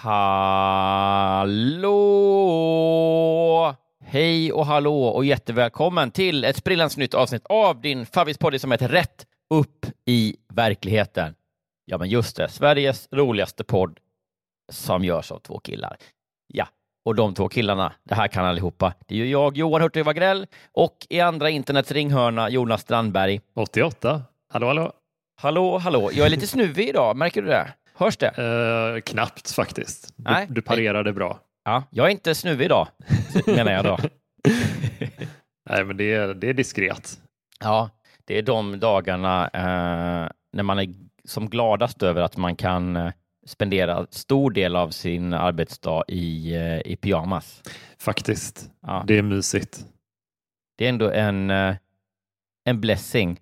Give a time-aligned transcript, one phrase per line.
[0.00, 1.74] Hallå!
[4.04, 8.88] Hej och hallå och jättevälkommen till ett sprillans nytt avsnitt av din favvispodd som heter
[8.88, 11.34] Rätt upp i verkligheten.
[11.84, 13.98] Ja, men just det, Sveriges roligaste podd
[14.72, 15.96] som görs av två killar.
[16.46, 16.66] Ja,
[17.04, 18.94] och de två killarna, det här kan allihopa.
[19.06, 23.40] Det är ju jag, Johan Hurtig Wagrell och i andra internets ringhörna, Jonas Strandberg.
[23.54, 24.22] 88.
[24.48, 24.92] Hallå, hallå.
[25.40, 26.10] Hallå, hallå.
[26.12, 27.72] Jag är lite snuvig idag, märker du det?
[27.98, 28.38] Hörs det?
[28.38, 30.12] Uh, knappt faktiskt.
[30.16, 30.46] Du, Nej.
[30.50, 31.40] du parerade bra.
[31.64, 32.88] Ja, jag är inte snuvig idag,
[33.46, 33.98] menar jag då.
[35.70, 37.20] Nej, men det är, det är diskret.
[37.60, 37.90] Ja,
[38.24, 40.94] det är de dagarna eh, när man är
[41.24, 43.12] som gladast över att man kan eh,
[43.46, 47.62] spendera stor del av sin arbetsdag i, eh, i pyjamas.
[47.98, 48.70] Faktiskt.
[48.82, 49.04] Ja.
[49.06, 49.84] Det är mysigt.
[50.78, 51.50] Det är ändå en,
[52.64, 53.40] en blessing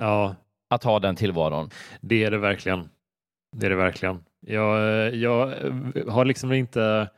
[0.00, 0.34] Ja,
[0.70, 1.70] att ha den tillvaron.
[2.00, 2.88] det är det verkligen.
[3.58, 4.24] Det är det verkligen.
[4.46, 5.54] Jag, jag
[6.08, 7.10] har liksom inte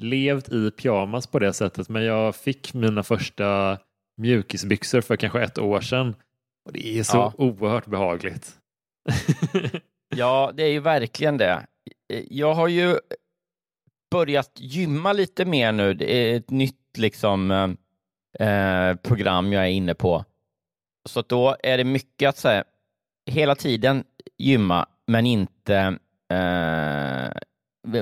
[0.00, 3.78] levt i pyjamas på det sättet, men jag fick mina första
[4.16, 6.14] mjukisbyxor för kanske ett år sedan.
[6.66, 7.32] Och det är så Ja.
[7.38, 8.52] oerhört behagligt.
[10.16, 11.66] Ja, det är ju verkligen det.
[12.28, 12.98] Jag har ju
[14.10, 15.94] börjat gymma lite mer nu.
[15.94, 17.50] Det är ett nytt liksom,
[18.38, 20.24] eh, program jag är inne på.
[21.08, 22.64] Så då är det mycket att säga,
[23.30, 24.04] hela tiden
[24.38, 25.98] gymma, men inte
[26.32, 27.30] eh,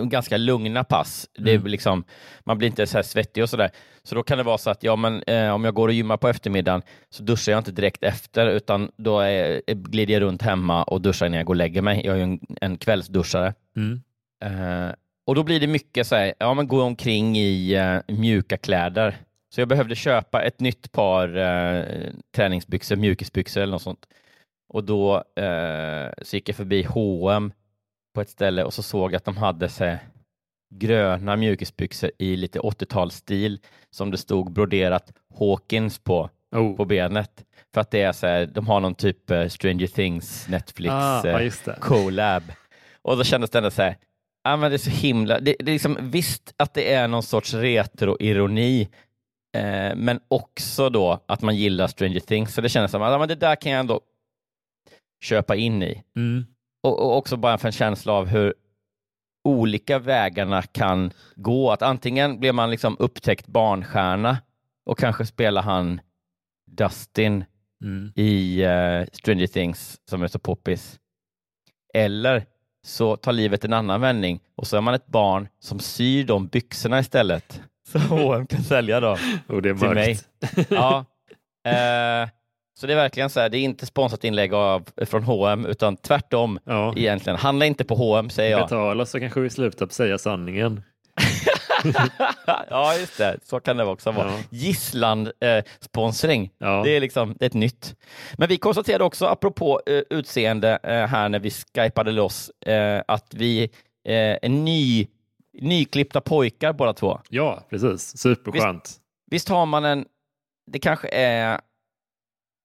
[0.05, 1.29] ganska lugna pass.
[1.39, 1.67] Det är Mm.
[1.67, 2.05] liksom,
[2.45, 3.71] man blir inte så här svettig och sådär.
[4.03, 6.17] Så då kan det vara så att ja, men, eh, om jag går och gymmar
[6.17, 10.83] på eftermiddagen så duschar jag inte direkt efter, utan då är, glider jag runt hemma
[10.83, 12.03] och duschar innan jag går och lägger mig.
[12.05, 13.55] Jag är ju en, en kvällsduschare.
[13.77, 14.03] Mm.
[14.45, 14.95] Eh,
[15.27, 19.17] och då blir det mycket så här, ja men gå omkring i eh, mjuka kläder.
[19.55, 21.85] Så jag behövde köpa ett nytt par eh,
[22.37, 24.07] träningsbyxor, mjukisbyxor eller något sånt.
[24.75, 27.53] Och då eh, så gick jag förbi H&M
[28.15, 29.97] på ett ställe och så såg jag att de hade så
[30.75, 33.59] gröna mjukisbyxor i lite 80-talsstil
[33.91, 36.77] som det stod broderat Hawkins på, Oh.
[36.77, 37.45] på benet.
[37.75, 41.29] För att det är så här, de har någon typ eh, Stranger Things, Netflix Ah,
[41.29, 42.43] eh, collab.
[43.03, 43.97] Och då kändes det ändå så här,
[44.45, 47.23] ja men det är så himla, det, det är liksom, visst att det är någon
[47.23, 48.89] sorts retro-ironi,
[49.57, 53.29] eh, men också då att man gillar Stranger Things, så det kändes som att men
[53.29, 54.01] det där kan jag ändå
[55.25, 56.03] köpa in i.
[56.17, 56.47] Mm.
[56.83, 58.55] Och, och också bara för en känsla av hur
[59.45, 61.71] olika vägarna kan gå.
[61.73, 64.39] Att antingen blir man liksom upptäckt barnstjärna
[64.87, 66.01] och kanske spelar han
[66.71, 67.45] Dustin
[67.85, 68.13] Mm.
[68.17, 70.99] i eh, Stranger Things som är så poppis.
[71.95, 72.47] Eller
[72.87, 76.47] så tar livet en annan vändning och så är man ett barn som syr de
[76.47, 77.63] byxorna istället.
[77.89, 80.19] Så H&M kan sälja dem Och det är till mig.
[80.69, 81.05] Ja.
[81.67, 82.29] Eh,
[82.77, 85.97] så det är verkligen så här, det är inte sponsrat inlägg av, från H&M utan
[85.97, 86.95] tvärtom Ja.
[86.97, 87.39] egentligen.
[87.39, 88.61] Handla inte på H&M säger jag.
[88.61, 90.83] Betala så kanske vi slutar säga sanningen.
[92.71, 93.39] ja, just det.
[93.45, 94.31] Så kan det också vara.
[94.31, 94.39] Ja.
[94.51, 96.51] Gisslan-sponsring.
[96.59, 96.83] Ja.
[96.85, 97.97] Det är liksom det är ett nytt.
[98.39, 103.35] Men vi konstaterade också, apropå eh, utseende eh, här när vi skypade loss, eh, att
[103.35, 103.63] vi
[104.09, 105.07] eh, är ny,
[105.61, 107.21] nyklippta pojkar båda två.
[107.29, 108.19] Ja, precis.
[108.19, 108.97] Superskönt.
[109.31, 110.05] Visst har man en,
[110.73, 111.59] det kanske är, eh,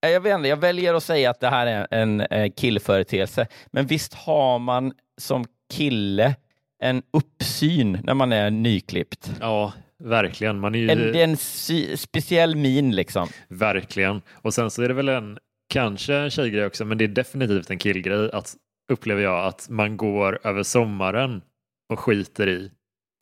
[0.01, 3.87] jag vet inte, jag väljer att säga att det här är en eh, killföreteelse, men
[3.87, 6.35] visst har man som kille
[6.83, 9.31] en uppsyn när man är nyklippt?
[9.39, 9.73] Ja,
[10.03, 10.59] verkligen.
[10.59, 10.89] Man är ju...
[10.89, 13.27] En, det är en sy- speciell min liksom.
[13.47, 14.21] Verkligen.
[14.41, 15.37] Och sen så är det väl en,
[15.73, 18.55] kanske en tjejgrej också, men det är definitivt en killgrej att
[18.91, 21.41] upplever jag att man går över sommaren
[21.93, 22.71] och skiter i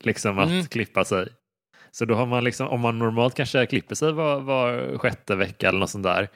[0.04, 0.66] liksom att Mm.
[0.66, 1.28] klippa sig.
[1.90, 5.68] Så då har man liksom, om man normalt kanske klipper sig var, var sjätte vecka
[5.68, 6.28] eller något sånt där,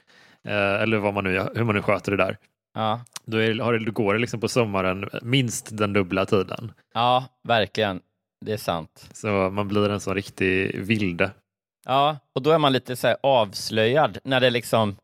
[0.50, 2.38] eller vad man nu, hur man nu sköter det där,
[2.74, 6.72] Ja, då, är, har det, då går det liksom på sommaren minst den dubbla tiden.
[6.94, 8.00] ja verkligen.
[8.44, 9.08] Det är sant.
[9.12, 11.30] Så man blir en sån riktig vilde.
[11.84, 14.96] Ja, och då är man lite så avslöjad när det liksom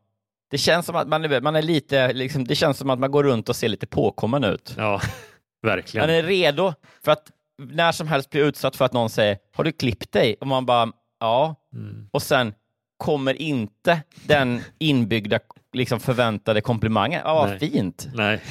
[0.51, 3.11] det känns som att man är, man är lite, liksom, det känns som att man
[3.11, 4.73] går runt och ser lite påkommen ut.
[4.77, 5.01] Ja,
[5.61, 6.07] verkligen.
[6.07, 9.63] Man är redo för att när som helst bli utsatt för att någon säger har
[9.63, 10.35] du klippt dig?
[10.39, 11.55] Och man bara ja.
[11.73, 12.09] Mm.
[12.11, 12.53] Och sen
[12.99, 15.39] kommer inte den inbyggda
[15.73, 17.21] liksom, förväntade komplimangen.
[17.25, 17.59] Ja, Nej.
[17.59, 18.07] fint.
[18.13, 18.41] Nej,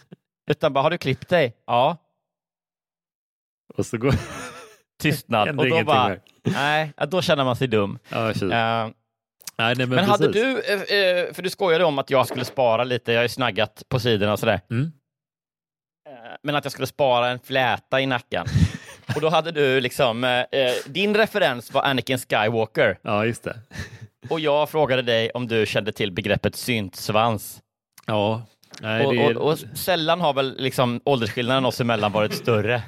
[0.50, 1.56] Utan bara har du klippt dig?
[1.66, 1.96] Ja.
[3.76, 4.14] och så går
[5.02, 5.48] Tystnad.
[5.60, 7.98] Och då bara, nej, då känner man sig dum.
[8.08, 8.30] Ja.
[8.30, 8.92] Eh, nej,
[9.58, 13.12] nej, men Men hade du, eh, för du skojade om att jag skulle spara lite,
[13.12, 14.60] jag har ju snaggat på sidorna och sådär.
[14.70, 14.92] Mm.
[16.08, 18.46] Eh, Men att jag skulle spara en fläta i nacken.
[19.14, 23.56] Och då hade du liksom, eh, eh, din referens var Anakin Skywalker Ja, just det.
[24.28, 27.62] och jag frågade dig om du kände till begreppet syntsvans.
[28.06, 28.46] Ja,
[28.80, 29.36] nej, Och, är...
[29.36, 32.82] och, och sällan har väl liksom åldersskillnaden oss emellan varit större.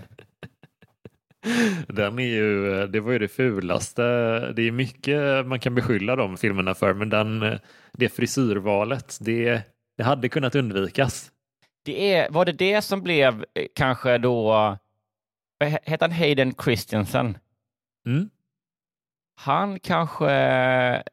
[1.89, 4.03] Den är ju, det var ju det fulaste.
[4.53, 7.59] Det är mycket man kan beskylla de filmerna för, men den,
[7.93, 9.63] det frisyrvalet, det,
[9.97, 11.31] det hade kunnat undvikas.
[11.85, 14.77] Det är, var det det som blev eh, kanske då,
[15.65, 17.39] heter han Hayden Christensen?
[18.07, 18.31] Mm.
[19.39, 20.31] Han kanske,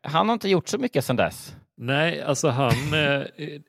[0.01, 1.55] han har inte gjort så mycket sedan dess.
[1.77, 3.21] Nej, alltså han, eh,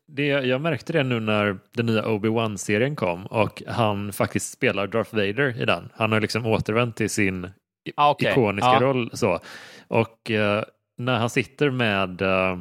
[0.09, 5.15] det, jag märkte det nu när den nya Obi-Wan-serien kom och han faktiskt spelar Darth
[5.15, 5.89] Vader i den.
[5.95, 7.51] Han har liksom återvänt till sin
[7.97, 8.31] Ah, okej.
[8.33, 8.81] ikoniska Ja.
[8.81, 9.11] roll.
[9.13, 9.41] Så.
[9.89, 10.65] Och eh,
[10.99, 12.59] när han sitter med eh,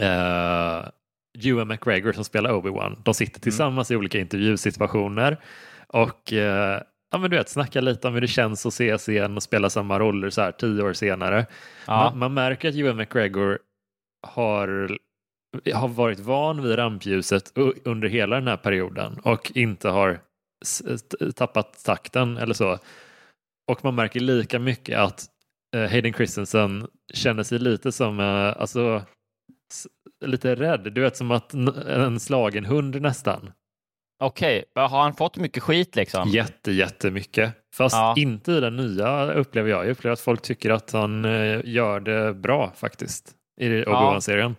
[0.00, 0.84] eh,
[1.44, 5.36] Ewan McGregor som spelar Obi-Wan, de sitter tillsammans i olika intervjusituationer
[5.86, 6.80] och eh,
[7.10, 9.70] ja, men du vet, snackar lite om hur det känns att ses igen och spela
[9.70, 11.46] samma roller så här tio år senare.
[11.86, 11.96] Ja.
[11.96, 13.58] Man, man märker att Ewan McGregor
[14.26, 14.98] har,
[15.74, 17.52] har varit van vid rampljuset
[17.84, 20.20] under hela den här perioden och inte har
[21.34, 22.78] tappat takten eller så.
[23.70, 25.24] Och man märker lika mycket att
[25.76, 29.02] eh, Hayden Christensen känner sig lite som, eh, alltså,
[30.24, 30.92] lite rädd.
[30.92, 33.52] Du vet som att en slagen hund nästan.
[34.18, 36.28] Okej, har han fått mycket skit liksom?
[36.28, 37.52] Jätte, jättemycket.
[37.74, 38.14] Fast Ja.
[38.16, 39.84] inte i den nya upplever jag.
[39.84, 43.32] Jag upplever att folk tycker att han eh, gör det bra faktiskt.
[43.60, 44.56] I Obi-Wan-serien.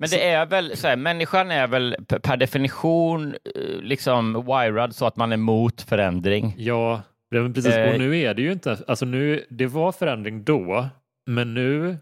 [0.00, 5.06] Men det är väl så här, människan är väl per- definition eh, liksom wirad så
[5.06, 6.54] att man är emot förändring.
[6.58, 7.66] Ja, precis.
[7.74, 7.92] Eh.
[7.92, 10.88] Och nu är det ju inte, alltså nu, det var förändring då,
[11.26, 11.96] men nu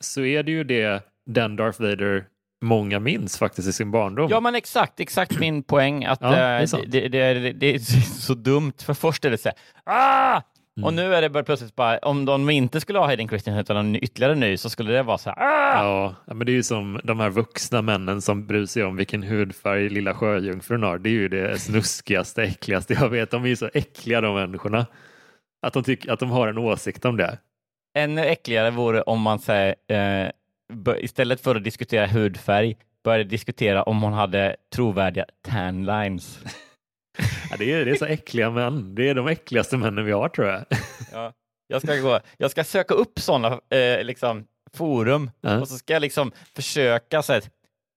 [0.00, 2.24] så är det ju det den Darth Vader
[2.60, 4.30] många minns faktiskt i sin barndom.
[4.30, 7.78] Ja men exakt, exakt min poäng att Ja, det är eh, det, det, det, är
[8.20, 8.72] så dumt.
[8.78, 9.58] För först är det så här,
[9.94, 10.42] ah!
[10.76, 10.86] Mm.
[10.86, 13.76] Och nu är det bara plötsligt bara, om de inte skulle ha Hayden Christensen utan
[13.76, 16.14] en ytterligare ny så skulle det vara så här, ah!
[16.26, 19.22] Ja, men det är ju som de här vuxna männen som bryr sig om vilken
[19.22, 20.98] hudfärg lilla sjöjungfrun har.
[20.98, 23.30] Det är ju det snuskigaste, äckligaste jag vet.
[23.30, 24.86] De är ju så äckliga de människorna.
[25.62, 27.38] Att de, tycker, att de har en åsikt om det.
[27.96, 30.30] Ännu äckligare vore om man säger, eh,
[30.98, 36.38] istället för att diskutera hudfärg, började diskutera om hon hade trovärdiga tan lines.
[37.50, 38.94] Ja, det, är, det är så äckliga män.
[38.94, 40.64] Det är de äckligaste männen vi har tror jag.
[41.12, 41.32] Ja,
[41.68, 44.44] jag, ska gå, jag ska söka upp sådana eh, liksom,
[44.74, 45.60] forum Ja.
[45.60, 47.42] och så ska jag liksom försöka så här,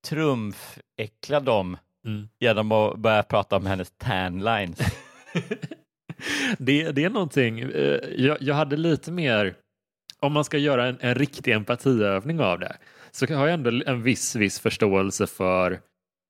[0.08, 2.30] trumfäckla dem Mm.
[2.40, 4.80] genom att börja prata om hennes tan lines.
[6.58, 9.56] det, det är någonting, eh, jag, jag hade lite mer,
[10.22, 12.78] om man ska göra en, en riktig empatiövning av det,
[13.12, 15.80] så har jag ändå en viss, viss förståelse för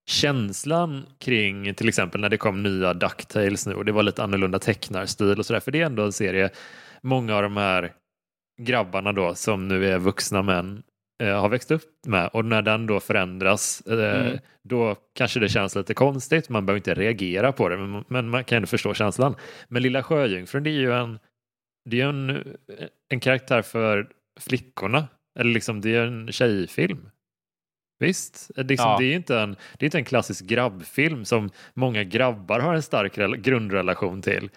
[0.09, 4.59] känslan kring till exempel när det kom nya Ducktails nu och det var lite annorlunda
[4.59, 6.49] tecknarstil och sådär, för det är ändå en serie,
[7.01, 7.93] många av de här
[8.61, 10.83] grabbarna då som nu är vuxna män
[11.23, 14.39] eh, har växt upp med och när den då förändras eh, Mm.
[14.63, 18.43] då kanske det känns lite konstigt, man behöver inte reagera på det men, men man
[18.43, 19.35] kan ändå förstå känslan.
[19.67, 21.19] Men Lilla Sjöjungfrun det är ju en,
[21.89, 22.43] det är en,
[23.09, 24.09] en karaktär för
[24.39, 25.07] flickorna,
[25.39, 27.09] eller liksom det är en tjejfilm.
[27.99, 28.97] Visst, det är, liksom, Ja.
[28.99, 32.81] det är inte en, det är inte en klassisk grabbfilm som många grabbar har en
[32.81, 34.49] stark rel- grundrelation till.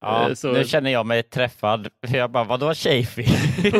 [0.00, 1.88] Ja, Eh, så- Nu känner jag mig träffad.
[2.06, 3.26] För Jag bara, vadå tjejfilm?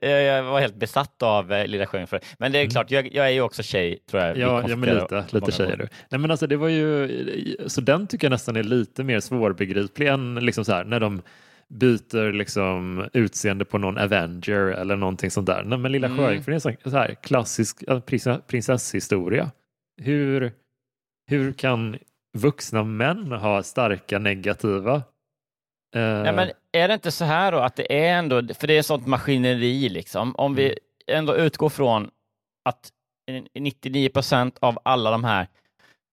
[0.00, 2.20] jag var helt besatt av eh, Lilla Sjöjungfrun.
[2.38, 4.38] Men det är klart, jag, jag är ju också tjej tror jag.
[4.38, 5.76] Ja, ja men lite, lite tjejer gånger.
[5.82, 5.88] du.
[6.10, 10.06] Nej men alltså det var ju, så den tycker jag nästan är lite mer svårbegriplig
[10.08, 11.22] än liksom så här när de
[11.74, 15.64] byter liksom utseende på någon Avenger eller någonting sånt där.
[15.64, 16.18] Men Lilla Mm.
[16.18, 19.50] Sjöjungfrun är en sån så här klassisk eh, prins- prinsesshistoria.
[20.02, 20.52] Hur,
[21.30, 21.98] hur kan
[22.38, 24.94] vuxna män ha starka negativa?
[25.96, 28.78] eh, Nej, men är det inte så här då att det är ändå, för det
[28.78, 30.78] är sånt maskineri liksom, om vi Mm.
[31.18, 32.10] ändå utgår från
[32.64, 32.90] att
[33.58, 35.46] 99 procent av alla de här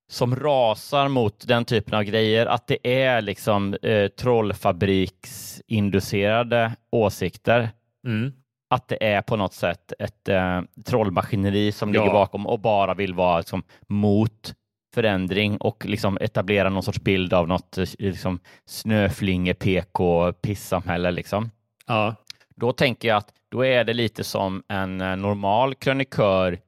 [0.09, 7.69] som rasar mot den typen av grejer, att det är liksom eh, trollfabriksinducerade åsikter.
[8.05, 8.33] mm,
[8.69, 12.01] Att det är på något sätt ett eh, trollmaskineri som Ja.
[12.01, 14.53] ligger bakom och bara vill vara liksom, mot
[14.93, 21.11] förändring och liksom etablera någon sorts bild av något eh, liksom, snöflinge, PK, pissamhälle.
[21.11, 21.51] Liksom.
[21.87, 22.15] ja,
[22.55, 26.59] Då tänker jag att då är det lite som en eh, normal krönikör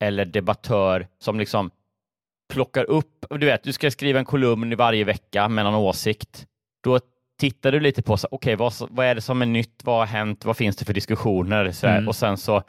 [0.00, 1.70] eller debattör som liksom
[2.48, 6.46] plockar upp, du vet, du ska skriva en kolumn i varje vecka med någon åsikt.
[6.84, 7.00] Då
[7.40, 9.80] tittar du lite på, okej, vad, vad är det som är nytt?
[9.84, 10.44] Vad har hänt?
[10.44, 11.70] Vad finns det för diskussioner?
[11.70, 12.08] Så Mm.
[12.08, 12.62] Och sen så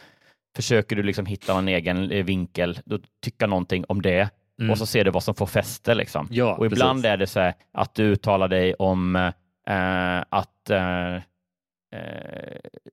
[0.55, 4.71] försöker du liksom hitta någon egen eh, vinkel, då tycka någonting om det Mm.
[4.71, 5.93] och så ser du vad som får fäste.
[5.95, 6.27] Liksom.
[6.31, 7.13] Ja, och ibland precis.
[7.13, 11.15] är det så här att du uttalar dig om eh, att eh,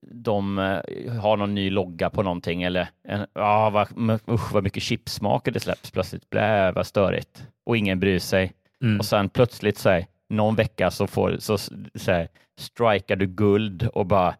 [0.01, 2.87] de eh, har någon ny logga på någonting eller
[3.33, 3.87] ah, vad,
[4.29, 6.29] usch, vad mycket chipsmaker det släpps plötsligt.
[6.29, 7.43] Blä, vad störigt.
[7.65, 8.53] Och ingen bryr sig.
[8.83, 8.99] Mm.
[8.99, 12.27] Och sen plötsligt så här, någon vecka så, får, så, så här,
[12.59, 14.35] strikar du guld och bara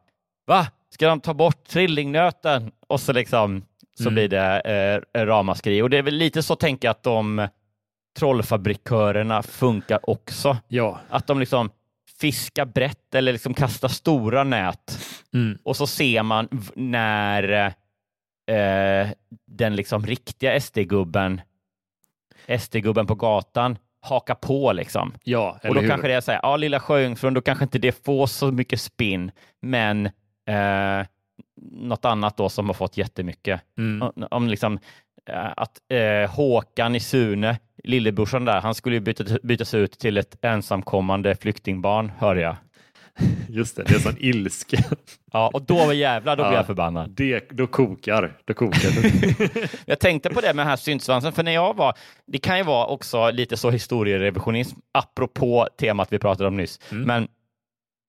[0.48, 0.68] va?
[0.90, 2.72] Ska de ta bort trillingnöten?
[2.88, 3.64] Och så liksom
[3.98, 4.14] så Mm.
[4.14, 5.82] blir det eh, ramaskri.
[5.82, 7.48] Och det är väl lite så tänker jag att de
[8.20, 10.58] trollfabrikörerna funkar också.
[10.68, 11.00] ja.
[11.10, 11.70] Att de liksom
[12.20, 15.58] fiskar brett eller liksom kastar stora nät Mm.
[15.64, 17.66] och så ser man när
[18.52, 19.08] eh,
[19.48, 21.42] den liksom riktiga SD-gubben
[22.60, 25.14] SD-gubben på gatan hakar på liksom.
[25.24, 25.90] ja, Och då hur?
[25.90, 28.82] kanske det är så här, ja lilla sjöjungfrun, då kanske inte det får så mycket
[28.82, 29.32] spinn,
[29.62, 30.06] men
[30.50, 31.06] eh,
[31.72, 33.62] något annat då som har fått jättemycket.
[33.78, 34.02] Mm.
[34.02, 34.80] Om, om liksom
[35.36, 40.36] att eh, Håkan i Sune, lillebrorsan där, han skulle ju byta, bytas ut till ett
[40.42, 42.56] ensamkommande flyktingbarn, hör jag.
[43.50, 44.78] Just det, det är sån ilska.
[45.32, 46.58] Ja, och då jävlar, då blir Ja.
[46.58, 47.10] jag förbannad.
[47.10, 49.70] Det, då kokar då kokar det.
[49.86, 51.94] Jag tänkte på det med den här syntsvansen, för när jag var,
[52.28, 57.04] det kan ju vara också lite så historierevisionism, apropå temat vi pratade om nyss, Mm.
[57.04, 57.28] men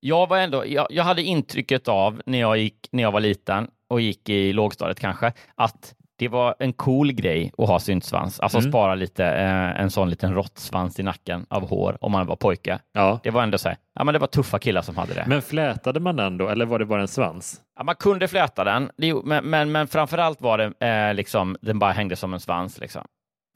[0.01, 3.69] jag var ändå, jag, jag hade intrycket av när jag gick, när jag var liten
[3.89, 8.59] och gick i lågstadiet kanske, att det var en cool grej att ha syntsvans, alltså
[8.59, 8.71] Mm.
[8.71, 12.79] spara lite, eh, en sån liten råttsvans i nacken av hår om man var pojke.
[12.93, 13.21] ja.
[13.23, 15.25] Det var ändå så här, ja men det var tuffa killar som hade det.
[15.27, 17.61] Men flätade man den då eller var det bara en svans?
[17.77, 21.79] Ja, man kunde fläta den, det, men, men, men framförallt var det eh, liksom, den
[21.79, 22.79] bara hängde som en svans.
[22.81, 23.05] Liksom.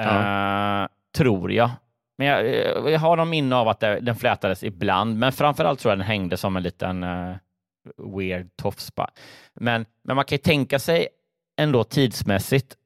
[0.02, 1.71] Eh, tror jag.
[2.19, 5.81] Men jag, eh, jag har någon minne av att det, den flätades ibland, men framförallt
[5.81, 7.35] tror jag den hängde som en liten eh,
[8.16, 8.92] weird tofs.
[9.54, 11.09] Men, men man kan ju tänka sig
[11.62, 12.76] ändå tidsmässigt,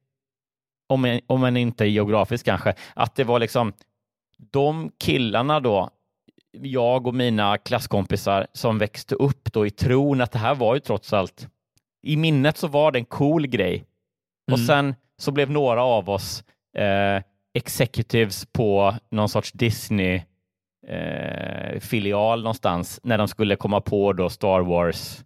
[0.88, 3.72] om, en- om man inte geografiskt kanske, att det var liksom
[4.50, 5.90] de killarna då,
[6.52, 10.80] jag och mina klasskompisar som växte upp då i tron att det här var ju
[10.80, 11.48] trots allt,
[12.02, 13.84] i minnet så var det en cool grej.
[14.52, 14.66] Och Mm.
[14.66, 16.44] sen så blev några av oss
[16.76, 17.22] eh,
[17.54, 20.22] executives på någon sorts Disney
[20.88, 25.24] eh, filial någonstans när de skulle komma på då Star Wars.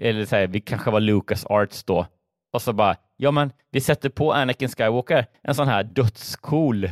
[0.00, 2.06] Eller så här, vi kanske var Lucas Arts då.
[2.52, 6.90] Och så bara, ja men vi sätter på Anakin Skywalker en sån här dödscool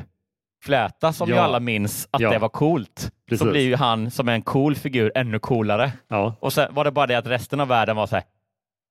[0.65, 1.43] fläta som ju Ja.
[1.43, 2.31] alla minns att Ja.
[2.31, 3.13] det var coolt.
[3.29, 3.45] Precis.
[3.47, 5.93] Så blir ju han som är en cool figur ännu coolare.
[6.09, 6.35] Ja.
[6.41, 8.25] Och sen var det bara det att resten av världen var så här,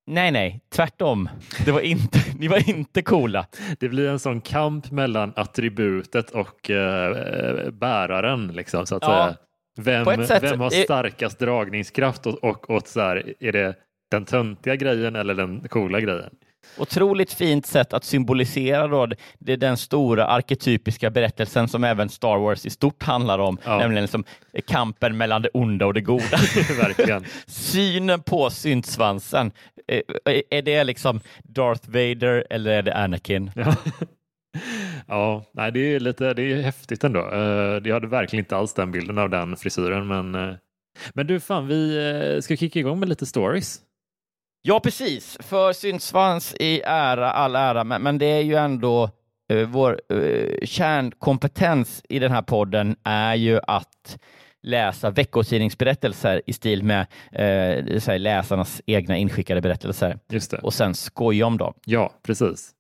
[0.08, 1.30] nej nej, tvärtom.
[1.66, 3.46] Det var inte, ni var inte coola.
[3.80, 8.48] Det blir en sån kamp mellan attributet och eh, bäraren.
[8.48, 9.08] Liksom, så att Ja.
[9.08, 9.36] säga.
[9.78, 13.76] Vem, sätt vem har är- starkast dragningskraft och, och, och så här, är det
[14.12, 16.30] den töntiga grejen eller den coola grejen?
[16.78, 19.08] Otroligt fint sätt att symbolisera då,
[19.40, 23.78] det, är den stora arketypiska berättelsen som även Star Wars i stort handlar om, Ja.
[23.78, 24.24] nämligen liksom
[24.68, 26.38] kampen mellan det onda och det goda.
[26.82, 27.26] Verkligen.
[27.48, 29.52] Synen på syntsvansen,
[29.88, 30.02] eh,
[30.50, 33.52] är det liksom Darth Vader eller är det Anakin?
[33.66, 33.76] Ja.
[35.08, 37.20] ja, nej, det är lite det är häftigt ändå.
[37.20, 40.08] Eh, Jag hade verkligen inte alls den bilden av den frisyren.
[40.08, 40.56] Men, eh,
[41.14, 41.98] men du, fan, vi
[42.36, 43.80] eh, ska kicka igång med lite stories.
[44.68, 45.38] Ja, precis.
[45.40, 49.10] För syntsvans i ära, all ära, men, men det är ju ändå
[49.50, 54.18] eh, vår eh, kärnkompetens i den här podden är ju att
[54.64, 60.20] läsa veckotidningsberättelser i stil med eh, här, läsarnas egna inskickade berättelser
[60.62, 61.74] och sen skoja om dem.
[61.86, 62.72] Ja, precis.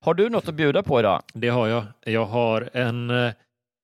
[0.00, 1.22] Har du något att bjuda på idag?
[1.34, 1.84] Det har jag.
[2.04, 3.32] Jag har en, eh,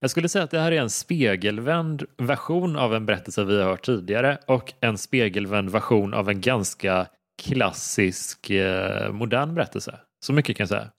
[0.01, 3.71] Jag skulle säga att det här är en spegelvänd version av en berättelse vi har
[3.71, 7.07] hört tidigare och en spegelvänd version av en ganska
[7.43, 10.01] klassisk eh, modern berättelse.
[10.27, 10.91] Så mycket kan jag säga.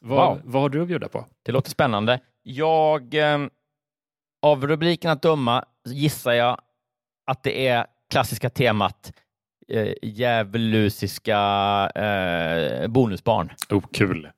[0.00, 0.40] Vad, Wow.
[0.44, 1.26] vad har du att bjuda på?
[1.44, 2.20] Det låter spännande.
[2.42, 3.38] Jag, eh,
[4.42, 6.60] av rubriken att döma, gissar jag
[7.26, 9.12] att det är klassiska temat
[9.68, 11.38] eh, djävulusiska
[11.94, 13.50] eh, bonusbarn.
[13.70, 14.30] Oh, kul.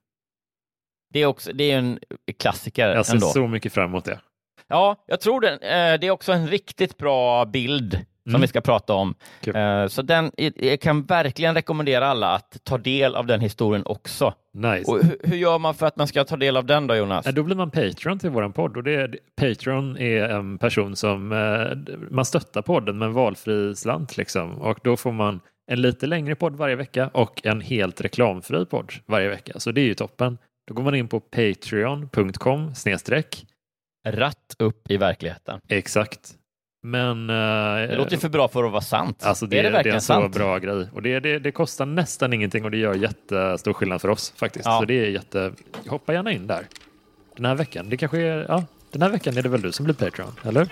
[1.12, 1.98] Det är, också, det är en
[2.38, 3.26] klassiker Jag ser ändå.
[3.26, 4.20] så mycket fram emot det.
[4.68, 5.52] Ja, jag tror den.
[5.52, 8.40] Eh, det är också en riktigt bra bild som Mm.
[8.40, 9.14] vi ska prata om.
[9.40, 9.56] Kul.
[9.56, 14.34] Eh, så den, jag kan verkligen rekommendera alla att ta del av den historien också.
[14.54, 14.90] Nice.
[14.90, 17.26] Och hur, gör man för att man ska ta del av den då, Jonas?
[17.34, 21.32] Då blir man Patreon till våran podd och det är, Patreon är en person som
[21.32, 25.40] eh, man stöttar podden med en valfri slant liksom och då får man
[25.72, 29.52] en lite längre podd varje vecka och en helt reklamfri podd varje vecka.
[29.56, 30.38] Så det är ju toppen.
[30.68, 33.46] Då går man in på patreon.com snedstreck
[34.08, 35.60] Ratt upp i verkligheten.
[35.68, 36.34] exakt.
[36.82, 39.22] Men eh, Det låter för bra för att vara sant.
[39.24, 40.34] alltså det, är det det är verkligen en så sant?
[40.34, 44.08] bra grej och det, det, det kostar nästan ingenting och det gör jättestor skillnad för
[44.08, 44.66] oss faktiskt.
[44.66, 44.78] Ja.
[44.78, 45.52] Så det är jätte,
[45.88, 46.66] hoppa gärna in där.
[47.36, 49.84] Den här veckan, det kanske är, ja, den här veckan är det väl du som
[49.84, 50.68] blir Patreon, eller?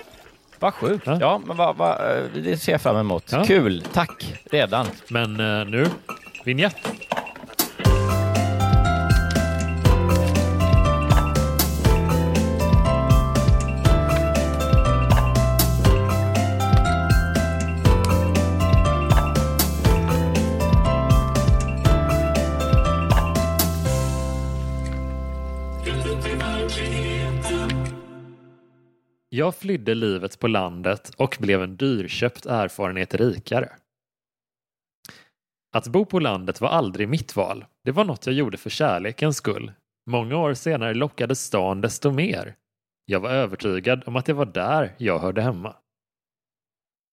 [0.59, 1.07] Vad sjukt.
[1.07, 1.19] Ja.
[1.21, 3.33] Ja, men vad, vad, eh, det ser jag fram emot.
[3.33, 3.45] Ja.
[3.45, 3.85] Kul.
[3.93, 4.87] Tack redan.
[5.09, 5.87] Men eh, nu,
[6.45, 6.77] vignett.
[29.39, 33.73] Jag flydde livet på landet och blev en dyrköpt erfarenhet rikare.
[35.73, 37.65] Att bo på landet var aldrig mitt val.
[37.85, 39.73] Det var något jag gjorde för kärlekens skull.
[40.11, 42.55] Många år senare lockade stan desto mer.
[43.05, 45.77] Jag var övertygad om att det var där jag hörde hemma.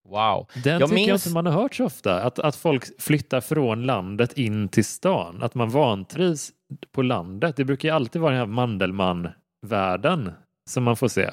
[0.09, 0.47] Wow.
[0.63, 2.21] Den Jag tycker jag minns- inte man har hört så ofta.
[2.23, 5.43] Att, att folk flyttar från landet in till stan.
[5.43, 6.51] Att man vantrivs
[6.91, 7.55] på landet.
[7.55, 10.31] Det brukar ju alltid vara den här Mandelmann-världen
[10.69, 11.31] som man får se.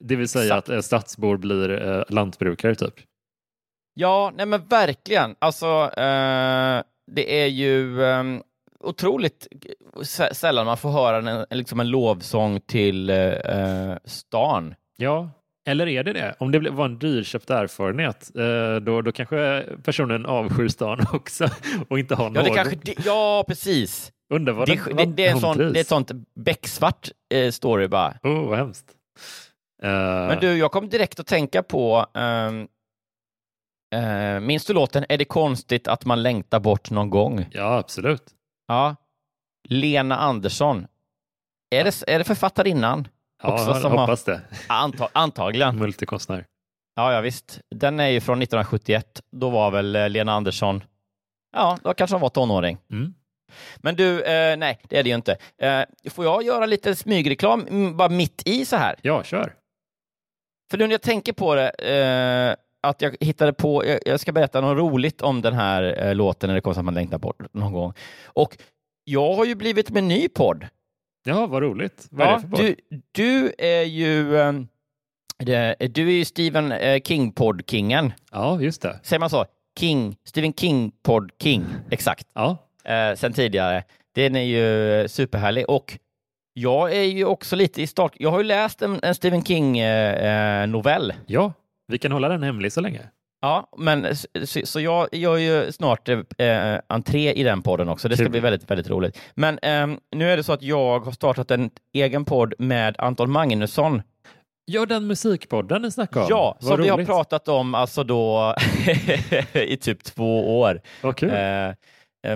[0.00, 0.68] Det vill säga Exakt.
[0.68, 2.94] att stadsbor blir eh, lantbrukare typ.
[3.94, 5.34] Ja, nej men verkligen.
[5.38, 6.82] Alltså, eh,
[7.12, 8.22] det är ju eh,
[8.80, 9.48] otroligt
[9.96, 14.74] sä- sällan man får höra en, liksom en lovsång till eh, stan.
[14.96, 15.30] Ja,
[15.68, 16.34] eller är det det?
[16.38, 21.48] Om det var en dyrköpt erfarenhet, eh, då, då kanske personen avskyr stan också
[21.88, 22.44] och inte har Ja, någon.
[22.44, 24.12] det kanske, det, ja precis.
[24.34, 27.50] Undrar vad Det, den- det, det, är en sån, det är ett sånt becksvart eh,
[27.50, 28.14] story bara.
[28.22, 28.86] Oh, vad hemskt.
[29.82, 29.88] Eh,
[30.28, 32.68] Men du, jag kom direkt att tänka på, ehm,
[33.94, 37.46] eh, minns du låten Är det konstigt att man längtar bort någon gång?
[37.50, 38.22] Ja, absolut.
[38.68, 38.96] Ja.
[39.68, 40.86] Lena Andersson.
[41.70, 43.08] Är det, är det författarinnan?
[43.42, 44.40] Ja, Också jag som har- hoppas det.
[44.68, 45.76] Anta, antagligen.
[45.78, 46.44] Multikonstnär.
[46.94, 47.60] Ja, ja, visst.
[47.70, 49.22] Den är ju från 1971.
[49.32, 50.84] Då var väl eh, Lena Andersson,
[51.52, 52.78] ja, då kanske hon var tonåring.
[52.90, 53.14] Mm.
[53.76, 55.36] Men du, eh, nej, det är det ju inte.
[55.58, 58.96] Eh, får jag göra lite smygreklam bara mitt i så här?
[59.02, 59.54] Ja, kör.
[60.70, 62.56] För nu när jag tänker på det, eh,
[62.88, 66.48] att jag hittade på, jag, jag ska berätta något roligt om den här eh, låten
[66.48, 67.92] när det kommer så att man längtar bort någon gång.
[68.24, 68.58] Och
[69.04, 70.66] jag har ju blivit med ny podd.
[71.24, 72.06] Ja, vad roligt.
[72.10, 72.60] Vad är det för podd?
[72.60, 72.76] du,
[73.12, 74.52] du är ju eh,
[75.38, 78.12] det, du är ju Stephen eh, King-podd-kingen.
[78.32, 79.00] Ja, just det.
[79.02, 79.46] Säger man så?
[79.78, 81.64] King, Stephen King-podd-king.
[81.90, 82.26] Exakt.
[82.34, 83.84] Ja, Eh, sen tidigare.
[84.14, 85.98] Den är ju superhärlig och
[86.58, 88.12] jag är ju också lite i start.
[88.18, 91.12] Jag har ju läst en, en Stephen King-novell.
[91.26, 91.52] ja.
[91.88, 93.00] vi kan hålla den hemlig så länge.
[93.40, 98.08] Ja, men så, så jag gör ju snart eh, entré i den podden också.
[98.08, 98.30] Det ska Kul.
[98.30, 99.18] bli väldigt, väldigt roligt.
[99.34, 103.30] Men ehm, nu är det så att jag har startat en egen podd med Anton
[103.30, 104.02] Magnusson.
[104.64, 106.26] Ja, den musikpodden ni snackade om.
[106.30, 107.08] Ja, Vad som vi har roligt.
[107.08, 108.54] pratat om alltså då
[109.52, 110.80] i typ två år.
[111.02, 111.30] Vad kul.
[111.30, 111.74] Eh, eh,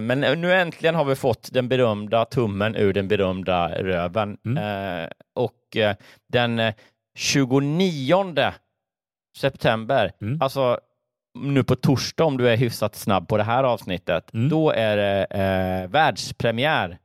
[0.01, 4.39] men nu äntligen har vi fått den berömda tummen ur den berömda röven.
[4.47, 5.03] Mm.
[5.05, 5.97] Eh, och eh,
[6.33, 6.75] den eh,
[7.19, 8.53] 29
[9.39, 10.43] september, Mm.
[10.43, 10.79] alltså
[11.39, 14.49] nu på torsdag om du är hyfsat snabb på det här avsnittet, Mm.
[14.49, 16.99] då är det eh, världspremiär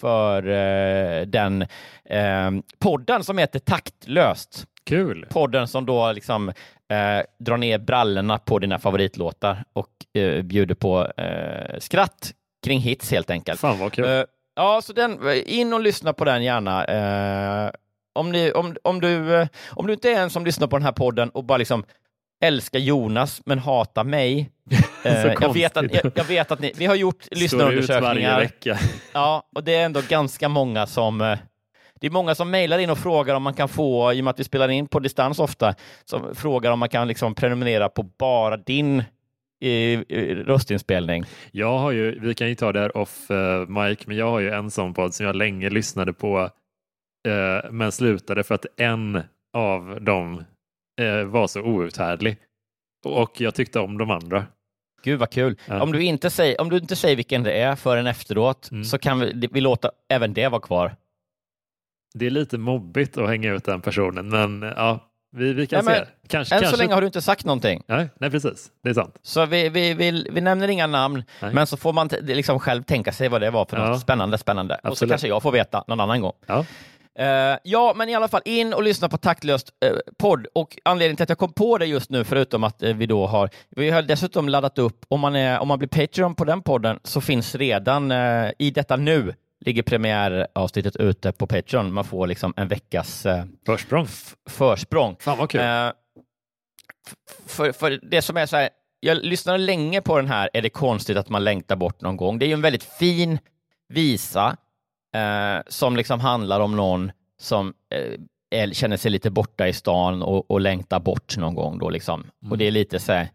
[0.00, 1.62] för eh, den
[2.04, 4.66] eh, podden som heter Taktlöst.
[4.86, 5.26] Kul.
[5.30, 11.06] Podden som då liksom eh, drar ner brallorna på dina favoritlåtar och eh, bjuder på
[11.16, 12.32] eh, skratt
[12.66, 13.60] kring hits helt enkelt.
[13.60, 14.04] Fan vad kul.
[14.04, 14.24] Eh,
[14.56, 16.84] ja, så den, in och lyssna på den gärna.
[16.84, 17.70] Eh,
[18.14, 20.84] om, ni, om, om, du, eh, om du inte är en som lyssnar på den
[20.84, 21.84] här podden och bara liksom
[22.44, 24.50] älskar Jonas men hatar mig.
[25.40, 28.50] jag, vet att, jag, jag vet att ni, vi har gjort lyssnarundersökningar.
[29.12, 31.36] Ja, och det är ändå ganska många som,
[32.00, 34.30] det är många som mejlar in och frågar om man kan få, i och med
[34.30, 38.02] att vi spelar in på distans ofta, som frågar om man kan liksom prenumerera på
[38.02, 39.02] bara din
[39.60, 41.24] i, i röstinspelning.
[41.52, 44.40] Jag har ju, vi kan ju ta det här off uh, Mike, men jag har
[44.40, 46.38] ju en sån podd som jag länge lyssnade på
[47.28, 50.44] uh, men slutade för att en av dem
[51.00, 52.36] uh, var så outhärdlig.
[53.04, 54.46] Och jag tyckte om de andra.
[55.02, 55.58] Gud vad kul.
[55.66, 55.82] Ja.
[55.82, 58.84] Om, du inte säger, om du inte säger vilken det är förrän efteråt mm.
[58.84, 60.96] så kan vi, vi låta även det vara kvar.
[62.18, 65.00] Det är lite mobbigt att hänga ut den personen, men ja,
[65.36, 66.28] vi, vi kan nej, se.
[66.28, 66.76] Kanske, än kanske...
[66.76, 67.82] så länge har du inte sagt någonting.
[67.86, 68.70] Nej, nej precis.
[68.82, 69.18] Det är sant.
[69.22, 71.54] Så vi, vi, vi, vi nämner inga namn, nej.
[71.54, 73.88] men så får man liksom själv tänka sig vad det var för ja.
[73.88, 74.38] något spännande.
[74.38, 74.74] spännande.
[74.74, 74.92] Absolut.
[74.92, 76.32] Och så kanske jag får veta någon annan gång.
[76.46, 76.64] Ja.
[77.20, 80.46] Uh, ja, men i alla fall in och lyssna på Taktlöst uh, podd.
[80.54, 83.26] Och anledningen till att jag kom på det just nu, förutom att uh, vi då
[83.26, 86.62] har, vi har dessutom laddat upp, om man, är, om man blir Patreon på den
[86.62, 88.12] podden så finns redan
[88.58, 91.92] i detta nu ligger premiäravsnittet ute på Patreon.
[91.92, 93.26] Man får liksom en veckas
[93.66, 94.06] försprång.
[94.50, 95.16] försprång.
[95.20, 95.60] Fan vad kul.
[97.46, 98.68] för, för det som är så här,
[99.00, 102.38] jag lyssnade länge på den här Är det konstigt att man längtar bort någon gång?
[102.38, 103.38] Det är ju en väldigt fin
[103.88, 104.56] visa
[105.16, 107.74] eh, som liksom handlar om någon som
[108.54, 111.78] eh, känner sig lite borta i stan och, och längtar bort någon gång.
[111.78, 112.20] Då liksom.
[112.20, 112.52] Mm.
[112.52, 113.28] Och det är lite så här,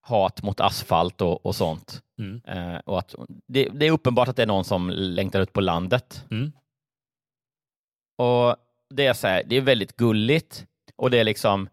[0.00, 2.02] hat mot asfalt och, och sånt.
[2.18, 2.42] Mm.
[2.46, 3.14] Eh, och att,
[3.46, 6.24] det, det, är uppenbart att det är någon som längtar ut på landet.
[6.30, 6.52] Mm.
[8.18, 8.56] Och
[8.94, 11.68] det är, så här, det är väldigt gulligt och det är liksom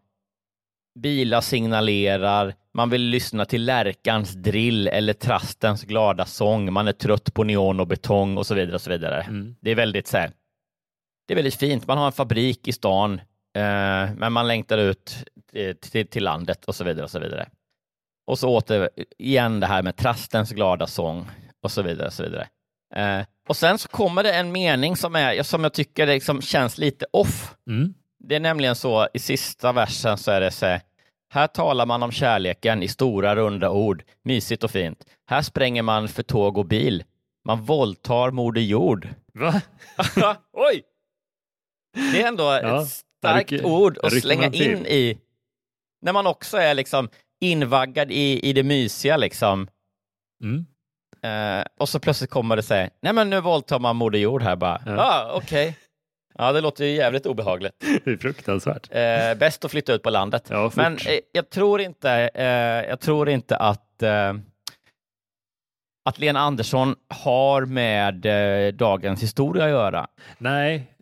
[1.00, 7.34] bilar signalerar, man vill lyssna till lärkans drill eller trastens glada sång, man är trött
[7.34, 8.76] på neon och betong och så vidare.
[8.76, 9.22] Och så vidare.
[9.22, 9.56] Mm.
[9.62, 10.32] Det är väldigt så här,
[11.28, 11.88] det är väldigt fint.
[11.88, 13.14] Man har en fabrik i stan,
[13.54, 15.16] eh, men man längtar ut
[15.52, 17.04] till, till, till, landet och så vidare.
[17.04, 17.50] Och så vidare.
[18.28, 21.30] Och så åter igen det här med trastens glada sång
[21.64, 22.08] och så vidare.
[22.08, 22.48] Och så vidare.
[22.96, 26.78] Eh, och sen så kommer det en mening som, är, som jag tycker liksom känns
[26.78, 27.56] lite off.
[27.68, 27.94] Mm.
[28.20, 30.82] Det är nämligen så i sista versen så är det så här,
[31.34, 35.06] här talar man om kärleken i stora runda ord, mysigt och fint.
[35.30, 37.04] Här spränger man för tåg och bil.
[37.46, 39.08] Man våldtar Moder Jord.
[39.34, 39.62] Va?
[40.54, 40.84] Oj!
[41.94, 45.18] Det är ändå ja, ett starkt rycker, ord att slänga in i,
[46.02, 47.10] när man också är liksom
[47.42, 49.68] invaggad i, i det mysiga liksom.
[50.44, 50.66] Mm.
[51.26, 54.56] Uh, och så plötsligt kommer det säga, nej men nu våldtar man Moder Jord här
[54.56, 54.82] bara.
[54.86, 55.70] Ja, ah, okej.
[55.70, 55.74] Okay.
[56.38, 57.74] Ja, det låter ju jävligt obehagligt.
[58.06, 58.88] Det är fruktansvärt.
[58.92, 60.48] Eh, bäst att flytta ut på landet.
[60.50, 62.46] Ja, Men eh, jag tror inte, eh,
[62.90, 64.34] jag tror inte att, eh,
[66.10, 70.08] att Lena Andersson har med eh, dagens historia att göra.
[70.38, 70.94] Nej,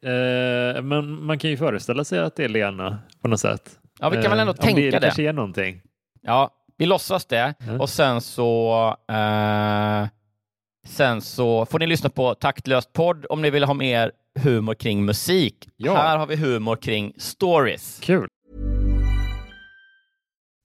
[0.82, 3.80] men man kan ju föreställa sig att det är Lena på något sätt.
[4.00, 4.92] Ja, vi kan väl ändå tänka det.
[4.92, 5.82] det kanske är någonting.
[6.26, 7.82] Ja, vi låtsas det mm.
[7.82, 8.96] och sen så
[10.88, 15.06] Sen så får ni lyssna på Taktlöst podd om ni vill ha mer humor kring
[15.06, 15.70] musik.
[15.78, 15.96] Ja.
[15.96, 18.00] Här har vi humor kring stories.
[18.02, 18.28] Kul.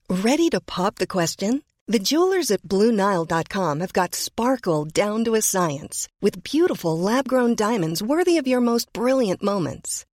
[0.09, 1.61] Ready to pop the question?
[1.91, 8.01] The jewelers at BlueNile.com have got sparkle down to a science with beautiful lab-grown diamonds
[8.01, 10.05] worthy of your most brilliant moments.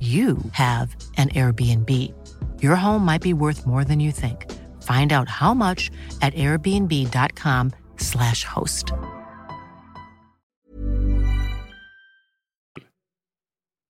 [0.00, 1.90] you have an Airbnb.
[2.62, 4.46] Your home might be worth more than you think.
[4.82, 8.92] Find out how much at airbnb.com/slash host.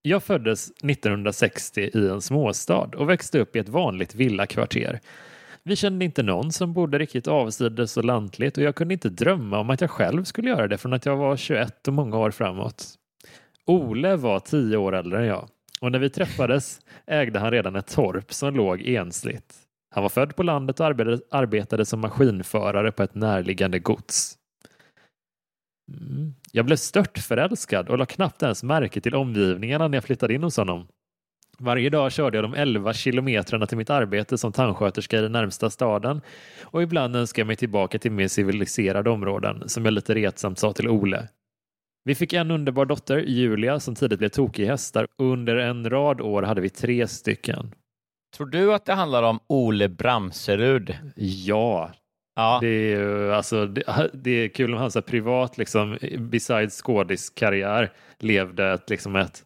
[0.02, 5.00] Jag föddes 1960 i en småstad och växte upp i ett vanligt villakvarter.
[5.62, 9.58] Vi kände inte någon som bodde riktigt avsides och lantligt och jag kunde inte drömma
[9.58, 12.30] om att jag själv skulle göra det från att jag var 21 och många år
[12.30, 12.94] framåt.
[13.66, 15.48] Ole var tio år äldre än jag
[15.80, 19.54] och när vi träffades ägde han redan ett torp som låg ensligt.
[19.94, 24.36] Han var född på landet och arbetade, arbetade som maskinförare på ett närliggande gods.
[25.92, 26.34] Mm.
[26.52, 30.42] Jag blev stört förälskad och la knappt ens märke till omgivningarna när jag flyttade in
[30.42, 30.88] hos honom.
[31.58, 35.70] Varje dag körde jag de 11 kilometrarna till mitt arbete som tandsköterska i den närmsta
[35.70, 36.20] staden
[36.62, 40.72] och ibland önskade jag mig tillbaka till mer civiliserade områden som jag lite retsamt sa
[40.72, 41.28] till Ole.
[42.04, 45.06] Vi fick en underbar dotter, Julia, som tidigt blev tokig i hästar.
[45.18, 47.74] Under en rad år hade vi tre stycken.
[48.36, 50.96] Tror du att det handlar om Ole Bramserud?
[51.16, 51.90] Ja.
[52.36, 52.58] Ja.
[52.60, 57.92] Det är, ju, alltså, det, det är kul om han så privat, liksom, besides skådiskarriär,
[58.18, 59.42] levde ett, liksom ett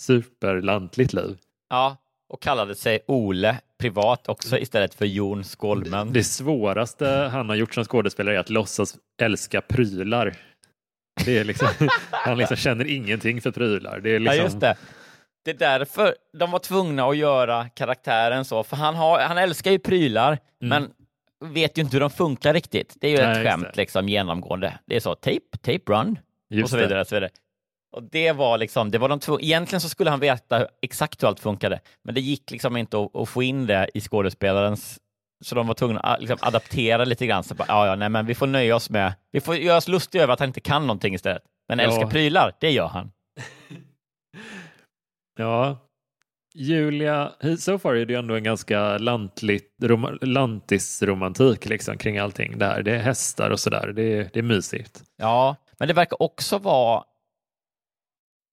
[0.00, 1.38] superlantligt liv.
[1.70, 1.96] Ja,
[2.28, 6.12] och kallade sig Ole privat också istället för Jon Skolmen.
[6.12, 10.36] Det svåraste han har gjort som skådespelare är att låtsas älska prylar.
[11.24, 11.68] Det är liksom,
[12.10, 14.00] han liksom känner ingenting för prylar.
[14.00, 14.36] Det är liksom...
[14.36, 14.76] Ja, just det.
[15.44, 19.70] Det är därför de var tvungna att göra karaktären så, för han, har, han älskar
[19.70, 20.68] ju prylar, mm.
[20.68, 20.90] men
[21.52, 22.96] vet ju inte hur de funkar riktigt.
[23.00, 24.78] Det är ju Nej, ett skämt liksom genomgående.
[24.86, 26.18] Det är så, tape, tape run
[26.50, 27.00] just och så vidare.
[27.00, 27.30] Och så vidare.
[27.92, 31.28] Och det var liksom, det var de två, egentligen så skulle han veta exakt hur
[31.28, 34.98] allt funkade, men det gick liksom inte att, att få in det i skådespelarens
[35.44, 37.44] så de var tvungna att liksom, adaptera lite grann.
[37.44, 39.88] Så bara, ja, ja, nej, men vi får nöja oss med, vi får göra oss
[39.88, 41.42] lustiga över att han inte kan någonting istället.
[41.68, 41.84] Men ja.
[41.84, 43.12] älskar prylar, det gör han.
[45.38, 45.78] ja,
[46.54, 52.82] Julia, so far är det ändå en ganska lantligt, rom, lantisromantik liksom, kring allting där.
[52.82, 55.02] Det är hästar och sådär, det, det är mysigt.
[55.16, 57.04] Ja, men det verkar också vara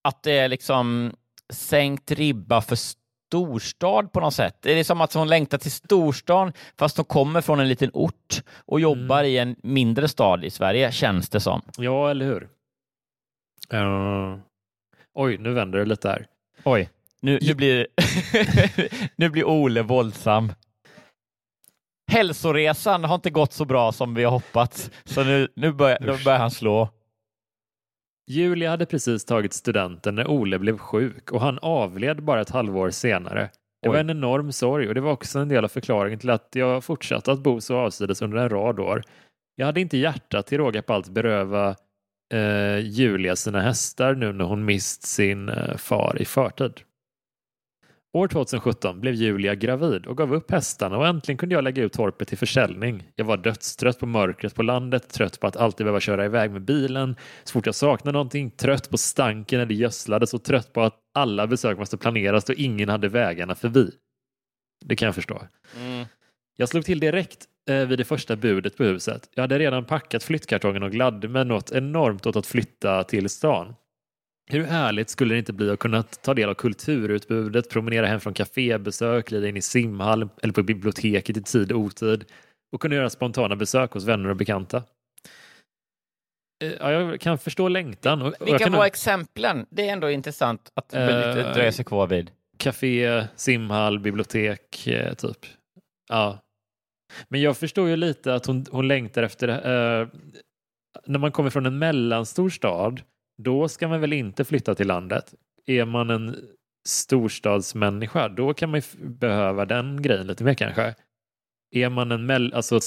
[0.07, 1.15] att det är liksom
[1.53, 2.77] sänkt ribba för
[3.27, 4.57] storstad på något sätt.
[4.61, 8.43] Det är som att hon längtar till storstan fast hon kommer från en liten ort
[8.65, 9.31] och jobbar mm.
[9.31, 11.61] i en mindre stad i Sverige, känns det som.
[11.77, 12.49] Ja, eller hur?
[13.73, 14.39] Uh...
[15.13, 16.25] Oj, nu vänder det lite här.
[16.63, 16.89] Oj,
[17.21, 17.87] nu, nu, blir,
[19.15, 20.53] nu blir Ole våldsam.
[22.11, 26.23] Hälsoresan har inte gått så bra som vi har hoppats, så nu, nu, börjar, nu
[26.23, 26.89] börjar han slå.
[28.27, 32.89] Julia hade precis tagit studenten när Ole blev sjuk och han avled bara ett halvår
[32.89, 33.49] senare.
[33.81, 33.93] Det Oj.
[33.93, 36.83] var en enorm sorg och det var också en del av förklaringen till att jag
[36.83, 39.03] fortsatte att bo så avsides under en rad år.
[39.55, 41.75] Jag hade inte hjärta till råga på allt beröva
[42.33, 46.81] eh, Julia sina hästar nu när hon mist sin eh, far i förtid.
[48.17, 51.93] År 2017 blev Julia gravid och gav upp hästarna och äntligen kunde jag lägga ut
[51.93, 53.11] torpet till försäljning.
[53.15, 56.61] Jag var dödstrött på mörkret på landet, trött på att alltid behöva köra iväg med
[56.61, 60.81] bilen, så fort jag saknade någonting, trött på stanken när det gödslades och trött på
[60.81, 63.91] att alla besök måste planeras då ingen hade vägarna förbi.
[64.85, 65.41] Det kan jag förstå.
[65.75, 66.05] Mm.
[66.55, 69.29] Jag slog till direkt eh, vid det första budet på huset.
[69.35, 73.75] Jag hade redan packat flyttkartongen och gladde mig något enormt åt att flytta till stan.
[74.49, 78.33] Hur härligt skulle det inte bli att kunna ta del av kulturutbudet, promenera hem från
[78.33, 82.25] kafébesök, glida in i simhall eller på biblioteket i tid och otid
[82.71, 84.83] och kunna göra spontana besök hos vänner och bekanta.
[86.63, 88.21] Eh, ja, jag kan förstå längtan.
[88.21, 88.73] Och, Vilka kan...
[88.73, 89.65] var exemplen?
[89.69, 90.99] Det är ändå intressant att uh,
[91.53, 92.31] dröja sig kvar vid.
[92.57, 95.45] Café, simhall, bibliotek, eh, typ.
[96.09, 96.39] Ja.
[97.29, 99.47] Men jag förstår ju lite att hon, hon längtar efter...
[99.47, 100.07] Uh,
[101.05, 103.01] när man kommer från en mellanstor stad
[103.37, 105.33] då ska man väl inte flytta till landet.
[105.65, 106.35] Är man en
[106.87, 110.95] storstadsmänniska, då kan man behöva den grejen lite mer kanske.
[111.71, 112.79] Är man en mell alltså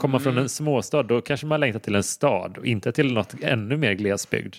[0.00, 0.22] komma mm.
[0.22, 3.76] från en småstad, då kanske man längtar till en stad och inte till något ännu
[3.76, 4.56] mer glesbygd.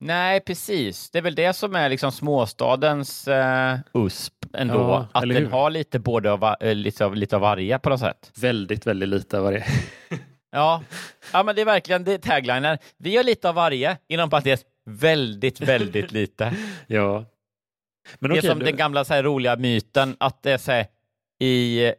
[0.00, 1.10] Nej, precis.
[1.10, 4.74] Det är väl det som är liksom småstadens uh, USP ändå.
[4.74, 8.00] Ja, att den har lite både av, uh, lite, av, lite av varje på något
[8.00, 8.32] sätt.
[8.40, 9.64] Väldigt, väldigt lite av varje.
[10.50, 10.82] Ja.
[11.32, 12.78] ja, men det är verkligen det är taglinen.
[12.96, 14.60] Vi gör lite av varje, inom parentes
[14.90, 16.54] väldigt, väldigt lite.
[16.86, 17.24] ja.
[18.18, 20.58] Men det är okej, som du- den gamla så här, roliga myten att det är
[20.58, 20.86] så här,
[21.40, 21.92] i...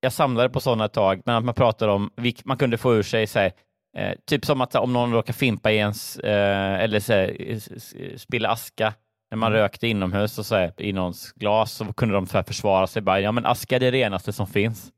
[0.00, 2.10] Jag samlade på sådana ett tag, men att man pratar om,
[2.44, 3.52] man kunde få ur sig så här,
[3.98, 8.48] eh, typ som att om någon råkar fimpa i ens, eh, eller så här, spilla
[8.48, 8.94] aska
[9.30, 9.62] när man Mm.
[9.62, 13.20] rökte inomhus och så här, i någons glas så kunde de så försvara sig bara,
[13.20, 14.92] ja men aska är det renaste som finns.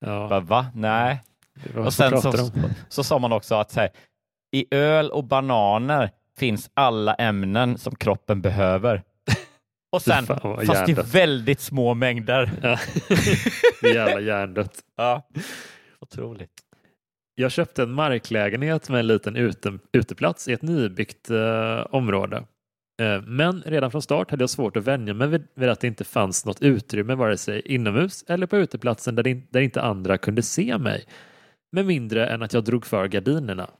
[0.00, 0.28] Ja.
[0.28, 0.66] Bara, Va?
[0.74, 1.20] Nej.
[1.76, 2.50] Och sen så, om?
[2.88, 3.90] så sa man också att så här,
[4.52, 9.02] i öl och bananer finns alla ämnen som kroppen behöver.
[9.92, 10.26] Och sen,
[10.66, 12.50] fast i väldigt små mängder.
[12.62, 12.78] Ja.
[13.94, 14.78] jävla hjärndött.
[14.96, 15.28] Ja.
[16.00, 16.50] Otroligt.
[17.34, 22.44] Jag köpte en marklägenhet med en liten ute, uteplats i ett nybyggt eh, område.
[23.02, 25.86] Eh, men redan från start hade jag svårt att vänja mig vid, vid att det
[25.86, 30.18] inte fanns något utrymme vare sig inomhus eller på uteplatsen där, in- där inte andra
[30.18, 31.04] kunde se mig.
[31.72, 33.70] Med mindre än att jag drog för gardinerna.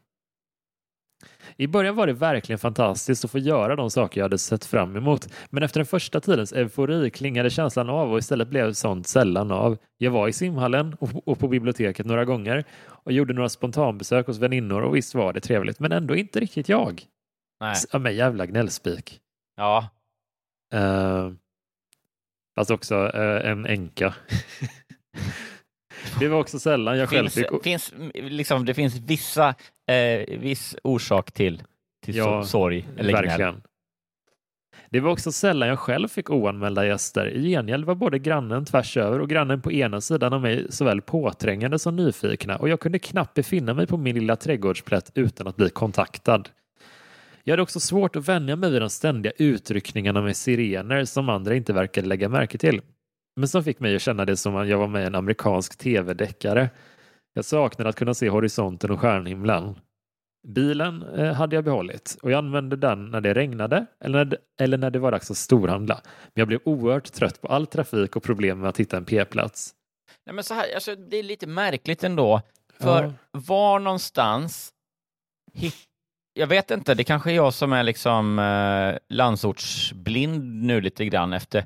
[1.57, 4.97] I början var det verkligen fantastiskt att få göra de saker jag hade sett fram
[4.97, 5.29] emot.
[5.51, 9.79] Men efter den första tidens eufori klingade känslan av och istället blev sånt sällan av.
[9.99, 14.83] Jag var i simhallen och på biblioteket några gånger och gjorde några spontanbesök hos väninnor
[14.83, 17.03] och visst var det trevligt, men ändå inte riktigt jag.
[17.61, 17.77] Nej.
[17.93, 19.21] Ja, men jävla gnällspik.
[19.57, 19.89] Ja.
[20.75, 21.33] Uh,
[22.55, 24.15] fast också eh, en änka.
[26.21, 27.47] det var också sällan jag själv fick...
[27.63, 29.55] finns, liksom, det finns vissa,
[29.91, 31.63] eh, viss orsak till,
[32.05, 33.27] till Ja, so- sorg eller gnäll.
[33.27, 33.63] Verkligen.
[34.91, 37.27] Det var också sällan jag själv fick oanmälda gäster.
[37.27, 41.01] I gengäld var både grannen tvärs över och grannen på ena sidan av mig såväl
[41.01, 45.57] påträngande som nyfikna och jag kunde knappt befinna mig på min lilla trädgårdsplätt utan att
[45.57, 46.49] bli kontaktad.
[47.45, 51.55] Jag hade också svårt att vänja mig vid de ständiga utryckningarna med sirener som andra
[51.55, 52.81] inte verkade lägga märke till.
[53.41, 55.79] Men som fick mig att känna det som om jag var med i en amerikansk
[55.79, 56.71] tv-deckare.
[57.35, 59.81] Jag saknade att kunna se horisonten och stjärnhimlen.
[60.49, 64.37] Bilen eh, hade jag behållit och jag använde den när det regnade eller när det,
[64.61, 66.01] eller när det var dags att storhandla.
[66.05, 69.75] Men jag blev oerhört trött på all trafik och problem med att hitta en p-plats.
[70.27, 72.43] Nej, men så här, alltså, det är lite märkligt ändå.
[72.81, 73.13] För Ja.
[73.33, 74.73] var någonstans.
[76.33, 81.33] Jag vet inte, det kanske är jag som är liksom eh, landsortsblind nu lite grann
[81.33, 81.65] efter,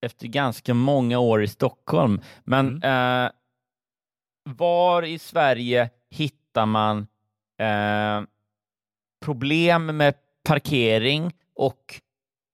[0.00, 2.20] efter ganska många år i Stockholm.
[2.44, 3.30] Men eh,
[4.44, 7.06] var i Sverige hittar man
[7.58, 8.22] eh,
[9.24, 12.00] problem med parkering och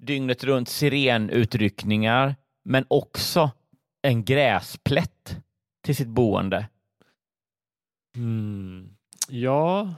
[0.03, 3.51] dygnet runt sirenutryckningar, men också
[4.03, 5.37] en gräsplätt
[5.85, 6.69] till sitt boende.
[8.17, 8.97] Mm.
[9.29, 9.95] Ja,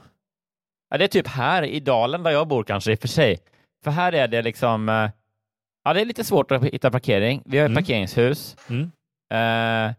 [0.89, 3.37] Ja, det är typ här i dalen där jag bor kanske i och för sig.
[3.83, 5.09] För här är det liksom, eh,
[5.85, 7.41] ja det är lite svårt att hitta parkering.
[7.45, 7.83] Vi har ett Mm.
[7.83, 8.57] parkeringshus.
[8.69, 8.91] Mm.
[9.33, 9.93] Eh,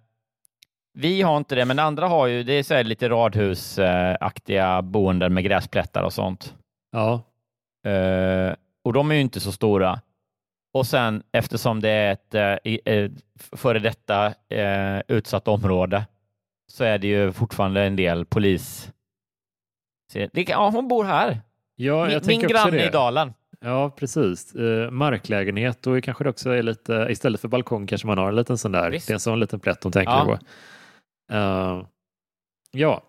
[0.99, 5.35] vi har inte det, men andra har ju, det är så här lite radhusaktiga boenden
[5.35, 6.55] med gräsplättar och sånt.
[6.92, 7.22] ja,
[7.90, 10.01] Eh, och de är ju inte så stora.
[10.75, 13.11] Och sen eftersom det är ett eh, eh,
[13.53, 16.07] före detta eh, utsatt område
[16.72, 18.92] så är det ju fortfarande en del polis.
[20.12, 21.40] Se- Det, kan- ja, hon bor här.
[21.77, 23.35] ja min jag min också granne i dalen.
[23.60, 24.54] Ja, precis.
[24.54, 28.36] Eh, marklägenhet, då kanske det också är lite, istället för balkong kanske man har en
[28.36, 28.90] liten sån där.
[28.90, 29.06] Visst.
[29.06, 30.24] Det är en sån liten plätt de tänker Ja.
[30.24, 30.38] på.
[31.34, 31.86] Eh,
[32.72, 33.02] ja,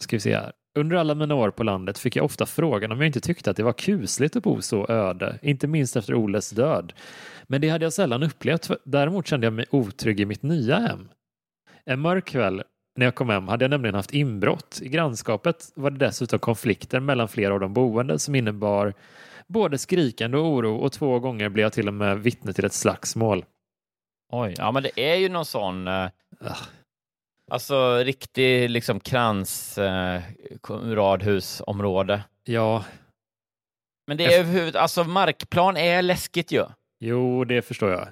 [0.00, 0.52] ska vi se här.
[0.78, 3.56] Under alla mina år på landet fick jag ofta frågan om jag inte tyckte att
[3.56, 6.92] det var kusligt att bo så öde, inte minst efter Oles död.
[7.46, 8.70] Men det hade jag sällan upplevt.
[8.84, 11.08] Däremot kände jag mig otrygg i mitt nya hem.
[11.84, 12.62] En mörk kväll
[12.96, 14.78] när jag kom hem hade jag nämligen haft inbrott.
[14.82, 18.94] I grannskapet var det dessutom konflikter mellan flera av de boende som innebar
[19.48, 22.72] både skrikande och oro och två gånger blev jag till och med vittne till ett
[22.72, 23.44] slagsmål.
[24.32, 26.08] Oj, ja men det är ju någon sån, eh,
[27.50, 30.22] alltså riktig liksom krans eh,
[30.70, 32.24] radhusområde.
[32.44, 32.84] Ja,
[34.06, 36.64] Men det är överhuvud, alltså markplan är läskigt ju.
[37.00, 38.08] jo, det förstår jag.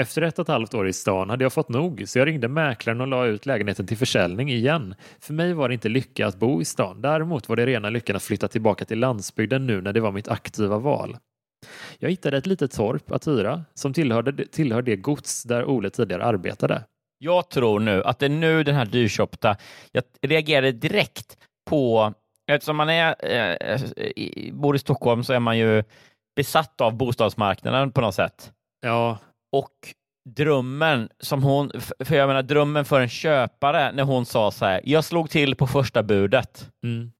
[0.00, 2.48] Efter ett och ett halvt år i stan hade jag fått nog, så jag ringde
[2.48, 4.94] mäklaren och la ut lägenheten till försäljning igen.
[5.20, 7.00] För mig var det inte lycka att bo i stan.
[7.02, 10.28] Däremot var det rena lyckan att flytta tillbaka till landsbygden nu när det var mitt
[10.28, 11.16] aktiva val.
[11.98, 16.24] Jag hittade ett litet torp att hyra som tillhörde, tillhör det gods där Ole tidigare
[16.24, 16.84] arbetade.
[17.18, 19.56] Jag tror nu att det är nu den här dyrköpta,
[19.92, 21.38] jag reagerade direkt
[21.70, 22.12] på,
[22.50, 23.80] eftersom man är, eh,
[24.52, 25.82] bor i Stockholm så är man ju
[26.36, 28.52] besatt av bostadsmarknaden på något sätt.
[28.80, 29.18] Ja,
[29.52, 29.94] Och
[30.36, 31.70] drömmen som hon,
[32.04, 35.54] för jag menar drömmen för en köpare när hon sa så här, jag slog till
[35.56, 36.70] på första budet.
[36.84, 37.12] mm,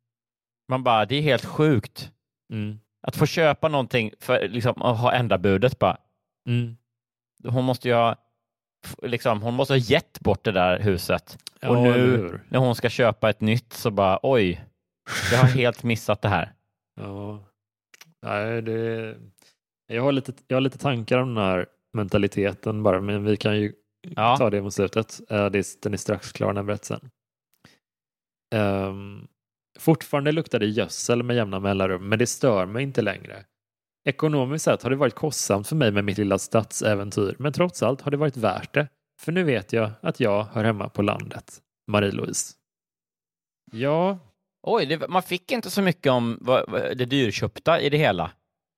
[0.69, 2.13] Man bara, det är helt sjukt.
[2.53, 5.97] mm, Att få köpa någonting för liksom, att ha enda budet bara.
[6.49, 6.77] mm.
[7.45, 8.17] Hon måste ju ha
[9.03, 11.39] liksom, hon måste ha gett bort det där huset.
[11.61, 14.65] Ja, och nu när hon ska köpa ett nytt så bara oj,
[15.33, 16.53] jag har helt missat det här.
[17.01, 17.45] Ja.
[18.23, 19.17] Nej, det...
[19.87, 21.67] jag, har lite, jag har lite tankar om den här
[21.99, 23.73] mentaliteten bara, men vi kan ju
[24.17, 24.37] Ja.
[24.37, 25.21] ta det mot slutet.
[25.31, 25.45] Eh,
[25.83, 27.11] den är strax klar den berättelsen.
[28.55, 29.29] Um,
[29.79, 33.45] fortfarande luktar det gödsel med jämna mellanrum, men det stör mig inte längre.
[34.09, 38.01] Ekonomiskt sett har det varit kostsamt för mig med mitt lilla stadsäventyr, men trots allt
[38.01, 38.89] har det varit värt det.
[39.21, 41.59] För nu vet jag att jag hör hemma på landet.
[41.91, 42.55] Marie-Louise.
[43.73, 44.19] Ja,
[44.63, 48.31] Oj, det, man fick inte så mycket om vad, vad, det dyrköpta i det hela.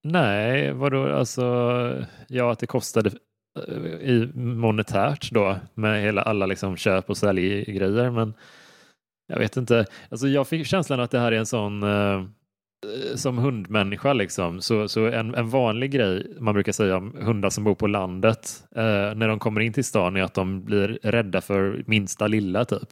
[0.04, 1.42] Nej, vadå, alltså,
[2.28, 3.10] ja att det kostade
[3.68, 8.34] eh, i monetärt då med hela alla liksom köp och säljgrejer, men
[9.32, 9.86] jag vet inte.
[10.08, 12.24] Alltså jag fick känslan att det här är en sån eh,
[13.14, 17.64] som hundmänniska liksom, så, så en, en vanlig grej man brukar säga om hundar som
[17.64, 18.82] bor på landet eh,
[19.14, 22.88] när de kommer in till stan är att de blir rädda för minsta lilla typ.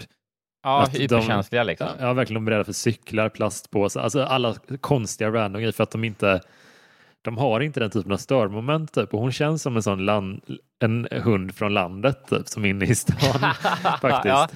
[0.62, 1.88] Ja, Att de- hyperkänsliga liksom.
[2.00, 2.44] Ja, verkligen.
[2.44, 6.40] De är rädda för cyklar, plastpåsar, alltså alla konstiga random grejer för att de inte
[7.22, 9.14] de har inte den typen av störmoment typ.
[9.14, 10.40] och hon känns som en sån land,
[10.78, 13.16] en hund från landet typ, som är inne i stan
[14.00, 14.24] faktiskt.
[14.24, 14.48] Ja.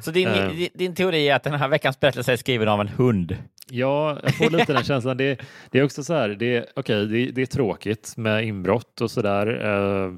[0.00, 0.68] Så din, Eh.
[0.74, 3.36] din, teori är att den här veckans berättelse är skriven av en hund?
[3.70, 5.16] Ja, jag får lite den känslan.
[5.16, 5.40] Det,
[5.70, 9.66] det är också så här, det, okej, det, det är tråkigt med inbrott och sådär.
[9.66, 10.14] Uh,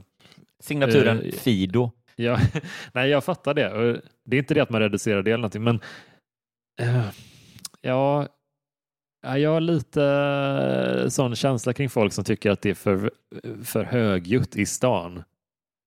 [0.60, 1.90] Signaturen Eh, Fido.
[2.16, 2.38] Ja,
[2.92, 4.00] nej, jag fattar det.
[4.24, 5.80] Det är inte det att man reducerar det eller någonting, men
[7.80, 8.26] ja,
[9.22, 10.04] ja, jag har lite
[11.02, 13.10] eh, sån känsla kring folk som tycker att det är för,
[13.64, 15.22] för högljutt i stan.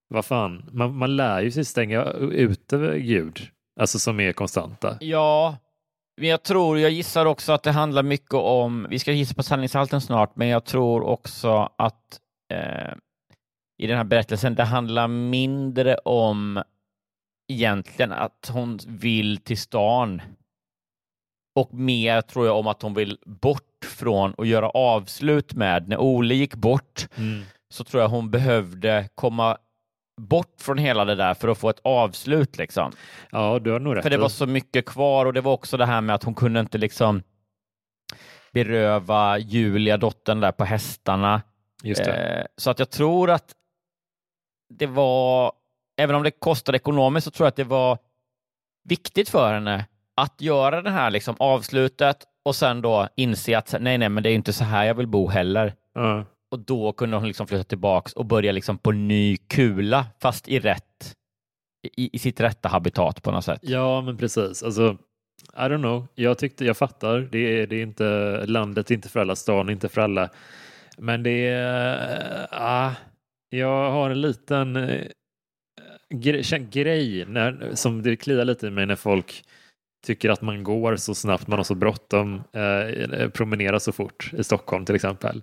[0.08, 3.40] Vad fan, man, man lär ju sig stänga ute ljud,
[3.80, 4.98] alltså som är konstanta.
[5.00, 5.58] Ja,
[6.18, 9.44] men jag tror, jag gissar också att det handlar mycket om, vi ska gissa på
[9.44, 12.20] sanningshalten snart, men jag tror också att
[12.54, 12.94] eh,
[13.78, 16.64] i den här berättelsen, det handlar mindre om
[17.48, 20.22] egentligen att hon vill till stan
[21.56, 25.88] och mer tror jag om att hon vill bort från och göra avslut med.
[25.88, 27.44] När Ole gick bort Mm.
[27.70, 29.58] så tror jag hon behövde komma
[30.22, 32.92] bort från hela det där för att få ett avslut liksom.
[33.32, 34.04] Ja, du har nog rätt.
[34.04, 36.34] För det var så mycket kvar och det var också det här med att hon
[36.36, 37.24] kunde inte liksom
[38.52, 41.42] beröva Julia, dottern där på hästarna.
[41.84, 42.14] Just det.
[42.14, 43.52] Eh, så att jag tror att
[44.70, 45.52] det var,
[45.98, 47.98] även om det kostade ekonomiskt, så tror jag att det var
[48.84, 49.86] viktigt för henne
[50.16, 54.30] att göra det här liksom avslutet och sen då inse att nej, nej, men det
[54.30, 55.74] är inte så här jag vill bo heller.
[55.94, 56.26] Ja.
[56.52, 60.60] Och då kunde hon liksom flytta tillbaks och börja liksom på ny kula, fast i
[60.60, 61.16] rätt,
[61.98, 63.60] i, i sitt rätta habitat på något sätt.
[63.62, 64.64] Ja, men precis.
[64.64, 64.98] Alltså,
[65.54, 66.08] I don't know.
[66.16, 67.20] Jag tyckte, jag fattar.
[67.32, 70.30] Det är, det är inte, landet inte för alla, stan inte för alla.
[70.98, 72.92] Men det är, ah,
[73.50, 75.06] jag har en liten eh,
[76.10, 79.44] gre, känn- grej när, som det kliar lite i mig när folk
[80.06, 84.44] tycker att man går så snabbt, man har så bråttom, eh, promenerar så fort i
[84.44, 85.42] Stockholm till exempel.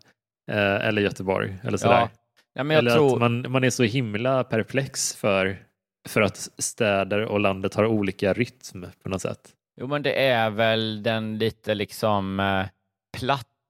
[0.50, 2.00] Eh, eller Göteborg eller sådär.
[2.00, 2.10] Ja.
[2.54, 5.58] Ja, men jag eller tror, att man, man är så himla perplex för,
[6.08, 9.50] för att städer och landet har olika rytm på något sätt.
[9.80, 12.66] Jo, men det är väl den lite liksom eh,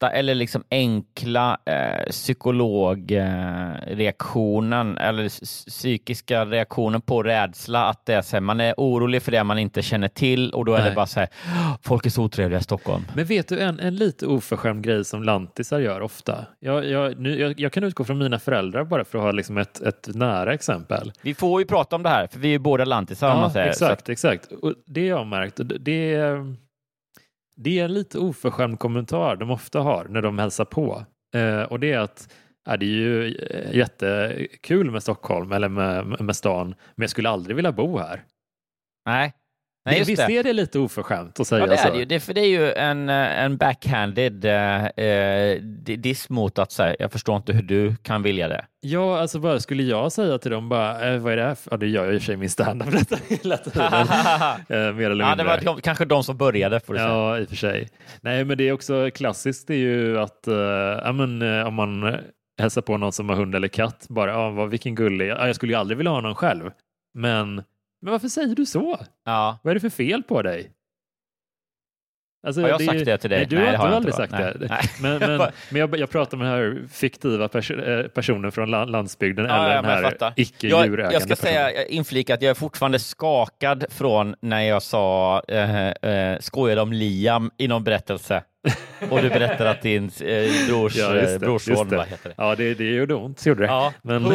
[0.02, 7.84] platta eller liksom enkla eh, psykologreaktionen eller s- psykiska reaktionen på rädsla.
[7.88, 10.64] Att det är så här, man är orolig för det man inte känner till och
[10.64, 10.94] då är det Nej.
[10.94, 13.02] bara så här, "Åh, folk är så otrevliga i Stockholm.
[13.14, 16.46] Men vet du en, en lite oförskämd grej som lantisar gör ofta?
[16.60, 19.58] Jag, jag, nu, jag, jag kan utgå från mina föräldrar bara för att ha liksom
[19.58, 21.12] ett, ett nära exempel.
[21.22, 23.50] Vi får ju prata om det här, för vi är ju båda lantisar om man
[23.50, 23.72] säger.
[23.72, 24.52] Så exakt, att, exakt.
[24.52, 26.36] Och det jag har märkt, det-
[27.62, 31.04] det är, en lite oförskämd kommentar de ofta har när de hälsar på.
[31.34, 32.34] Eh, och det är att
[32.64, 37.28] ja, det är ju eh, jättekul med Stockholm eller med, med stan, men jag skulle
[37.28, 38.24] aldrig vilja bo här.
[39.06, 39.32] nej,
[39.84, 40.38] nej just Visst det.
[40.38, 41.88] är det lite oförskämt att säga Ja, det så?
[41.88, 42.04] är det ju.
[42.04, 46.96] Det, för det är ju en, eh, en backhanded eh, eh, diss mot att säga,
[46.98, 48.64] jag förstår inte hur du kan vilja det.
[48.80, 51.56] Ja, alltså bara, skulle jag säga till dem bara, eh, vad är det här?
[51.70, 52.88] Ja, det gör jag i och för sig min standup
[53.28, 53.92] hela tiden.
[54.88, 55.44] eh, mer eller ja, det mindre.
[55.44, 57.10] var de, kanske de som började, får du säga.
[57.10, 57.88] Ja, i och för sig.
[58.20, 60.54] Nej, men det är också klassiskt det är ju att eh,
[61.04, 62.16] ja, men, eh, om man
[62.60, 65.56] hälsar på någon som har hund eller katt, bara, ja, vad, vilken gullig, ja, jag
[65.56, 66.70] skulle ju aldrig vilja ha någon själv.
[67.14, 67.62] Men,
[68.02, 68.98] men varför säger du så?
[69.24, 69.58] Ja.
[69.62, 70.70] Vad är det för fel på dig?
[72.46, 73.38] Alltså, Har jag är sagt det till dig?
[73.38, 74.38] Nej, du, Nej, har, det har jag aldrig sagt va?
[74.38, 74.66] det.
[74.68, 74.80] Nej.
[75.00, 75.38] Men, men,
[75.70, 79.54] men jag, jag pratar med den här fiktiva pers- eh, personen från la- landsbygden Ja,
[79.64, 80.26] eller ja, den jag här fattar.
[80.26, 81.52] jag, icke-djurägande jag ska personen.
[81.52, 86.80] säga, jag inflika att jag är fortfarande skakad från när jag sa, eh, eh, skojade
[86.80, 88.42] om Liam i någon berättelse.
[89.10, 91.96] Och du berättade att din eh, brors, Ja, eh, det, brorson, det.
[91.96, 92.34] vad heter det?
[92.38, 93.66] Ja, det, det gjorde ont, gjorde det.
[93.68, 93.92] Ja.
[94.02, 94.22] Men.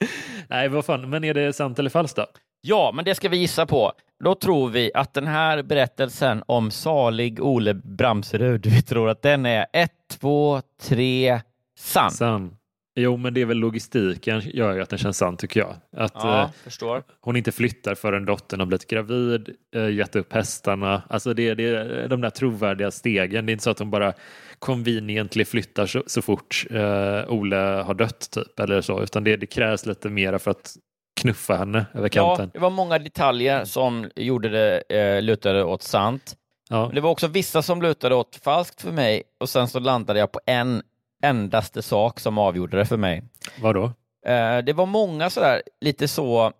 [0.48, 2.26] Nej, vad fan, men är det sant eller falskt då?
[2.60, 3.92] Ja, men det ska vi gissa på.
[4.24, 9.46] Då tror vi att den här berättelsen om salig Ole Bramserud, vi tror att den
[9.46, 11.40] är ett, två, tre,
[11.78, 12.10] sann.
[12.10, 12.56] Sann.
[12.98, 15.74] Jo, men det är väl logistiken gör ju att den känns sann tycker jag.
[15.96, 21.02] Att Ja, eh, hon inte flyttar förrän dottern har blivit gravid, eh, gett upp hästarna.
[21.08, 23.46] Alltså det, det är de där trovärdiga stegen.
[23.46, 24.12] Det är inte så att hon bara
[24.58, 29.46] conveniently flyttar så, så fort eh, Ole har dött typ eller så, utan det, det
[29.46, 30.74] krävs lite mera för att
[31.20, 32.50] knuffa henne över Ja, kanten.
[32.52, 36.36] det var många detaljer som gjorde det, eh, lutade åt sant.
[36.68, 36.90] Ja.
[36.94, 40.32] Det var också vissa som lutade åt falskt för mig och sen så landade jag
[40.32, 40.82] på en
[41.22, 43.22] endaste sak som avgjorde det för mig.
[43.60, 43.84] Vadå?
[44.26, 46.52] Eh, det var många sådär lite så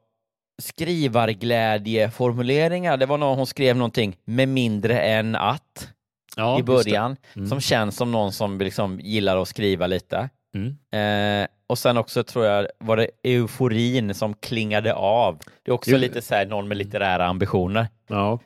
[0.63, 2.97] skrivarglädjeformuleringar.
[2.97, 5.89] Det var någon hon skrev någonting med mindre än att
[6.37, 7.49] Ja, i början Mm.
[7.49, 10.29] som känns som någon som liksom gillar att skriva lite.
[10.55, 11.43] Mm.
[11.43, 15.39] Eh, och sen också tror jag var det euforin som klingade av.
[15.63, 15.97] Det är också Jo.
[15.99, 17.89] lite så här, någon med litterära ambitioner.
[18.09, 18.39] Ja.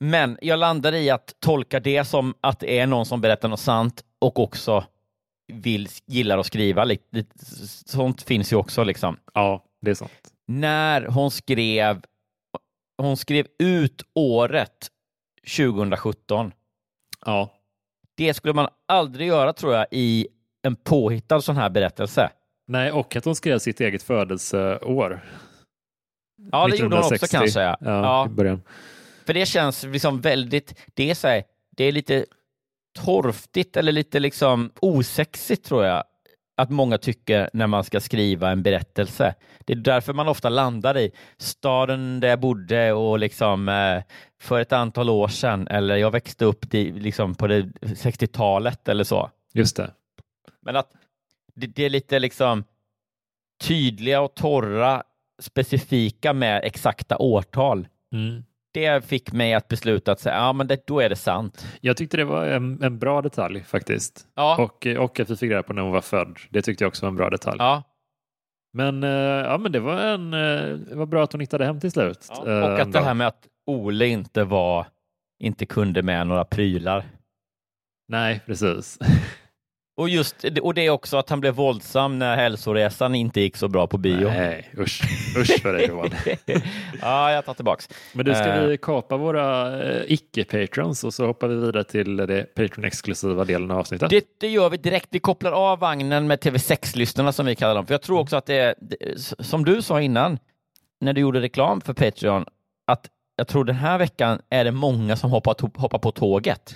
[0.00, 3.60] Men jag landar i att tolka det som att det är någon som berättar något
[3.60, 4.84] sant och också
[5.52, 6.86] vill, gillar att skriva.
[7.86, 9.16] Sånt finns ju också liksom.
[9.34, 10.12] ja, det är sant.
[10.46, 12.02] När hon skrev,
[13.02, 14.88] hon skrev ut året
[15.56, 16.52] 2017.
[17.26, 17.54] Ja.
[18.14, 20.28] Det skulle man aldrig göra tror jag i
[20.62, 22.30] en påhittad sån här berättelse.
[22.66, 25.24] Nej, och att hon skrev sitt eget födelseår.
[26.52, 27.36] Ja, det gjorde hon också 1960.
[27.36, 27.76] kan jag säga.
[27.80, 28.26] Ja, Ja.
[28.26, 28.62] i början.
[29.26, 32.26] För det känns liksom väldigt, det är, så här, det är lite
[32.98, 36.04] torftigt eller lite liksom osexigt tror jag
[36.58, 39.34] att många tycker när man ska skriva en berättelse.
[39.58, 44.02] Det är därför man ofta landar i staden där jag bodde och liksom eh,
[44.40, 49.30] för ett antal år sedan eller jag växte upp liksom på det 60-talet eller så.
[49.52, 49.90] Just det.
[50.60, 50.92] Men att
[51.54, 52.64] det, det är lite liksom
[53.60, 55.02] tydliga och torra
[55.38, 57.88] specifika med exakta årtal.
[58.12, 58.44] Mm.
[58.78, 61.66] Det fick mig att besluta att säga, ja men det, då är det sant.
[61.80, 64.26] Jag tyckte det var en, en bra detalj faktiskt.
[64.34, 64.56] Ja.
[64.62, 66.38] Och, och att vi fick reda på när hon var född.
[66.50, 67.56] Det tyckte jag också var en bra detalj.
[67.58, 67.82] Ja,
[68.72, 71.80] Men, eh, ja, men det var, en, eh, det var bra att hon hittade hem
[71.80, 72.26] till slut.
[72.28, 72.50] ja.
[72.50, 74.86] eh, Och att det här med att Ole inte var,
[75.42, 77.04] inte kunde med några prylar.
[78.08, 78.98] Nej, precis.
[79.98, 83.68] Och just och det är också att han blev våldsam när hälsoresan inte gick så
[83.68, 84.28] bra på bio.
[84.28, 85.02] Nej, usch,
[85.38, 86.10] usch för dig Johan.
[87.00, 87.88] ja, jag tar tillbaks.
[88.12, 92.16] Men du, ska Eh, vi kapa våra eh, icke-patrons och så hoppar vi vidare till
[92.16, 94.10] det Patreon-exklusiva delen av avsnittet?
[94.10, 95.08] Det, det gör vi direkt.
[95.10, 97.86] Vi kopplar av vagnen med TV6-lyssnarna som vi kallar dem.
[97.86, 98.74] För jag tror också att det är,
[99.42, 100.38] som du sa innan,
[101.00, 102.44] när du gjorde reklam för Patreon,
[102.86, 106.74] att jag tror den här veckan är det många som hoppar, hoppar på tåget.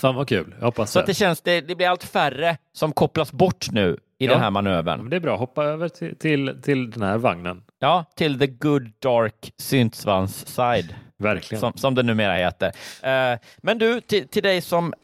[0.00, 2.92] Fan vad kul, jag hoppas Så att det känns, det, det blir allt färre som
[2.92, 4.32] kopplas bort nu i Ja.
[4.32, 5.00] den här manövern.
[5.00, 7.62] Men Det är bra, hoppa över till, till, till den här vagnen.
[7.78, 10.94] Ja, till the good dark syntsvans side.
[11.16, 11.60] Verkligen.
[11.60, 12.72] som, som det numera heter.
[13.02, 14.94] Eh, men du, till, till dig som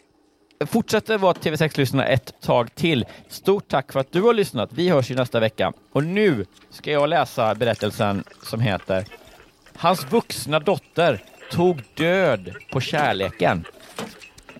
[0.66, 3.04] fortsätter vara TV6-lyssnare ett tag till.
[3.28, 4.70] Stort tack för att du har lyssnat.
[4.72, 5.72] Vi hörs ju nästa vecka.
[5.92, 9.04] Och nu ska jag läsa berättelsen som heter
[9.76, 13.64] Hans vuxna dotter tog död på kärleken.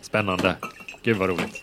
[0.06, 0.56] Spännande.
[1.02, 1.62] Gud vad roligt.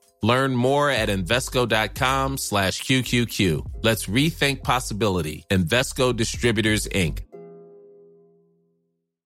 [0.23, 3.83] Learn more at Invesco.com slash QQQ.
[3.83, 5.45] Let's rethink possibility.
[5.49, 7.19] Invesco Distributors, Inc.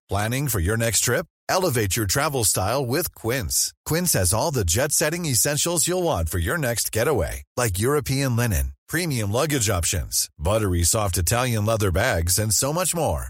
[0.07, 1.25] Planning for your next trip?
[1.49, 3.73] Elevate your travel style with Quince.
[3.85, 8.35] Quince has all the jet setting essentials you'll want for your next getaway, like European
[8.35, 13.29] linen, premium luggage options, buttery soft Italian leather bags, and so much more.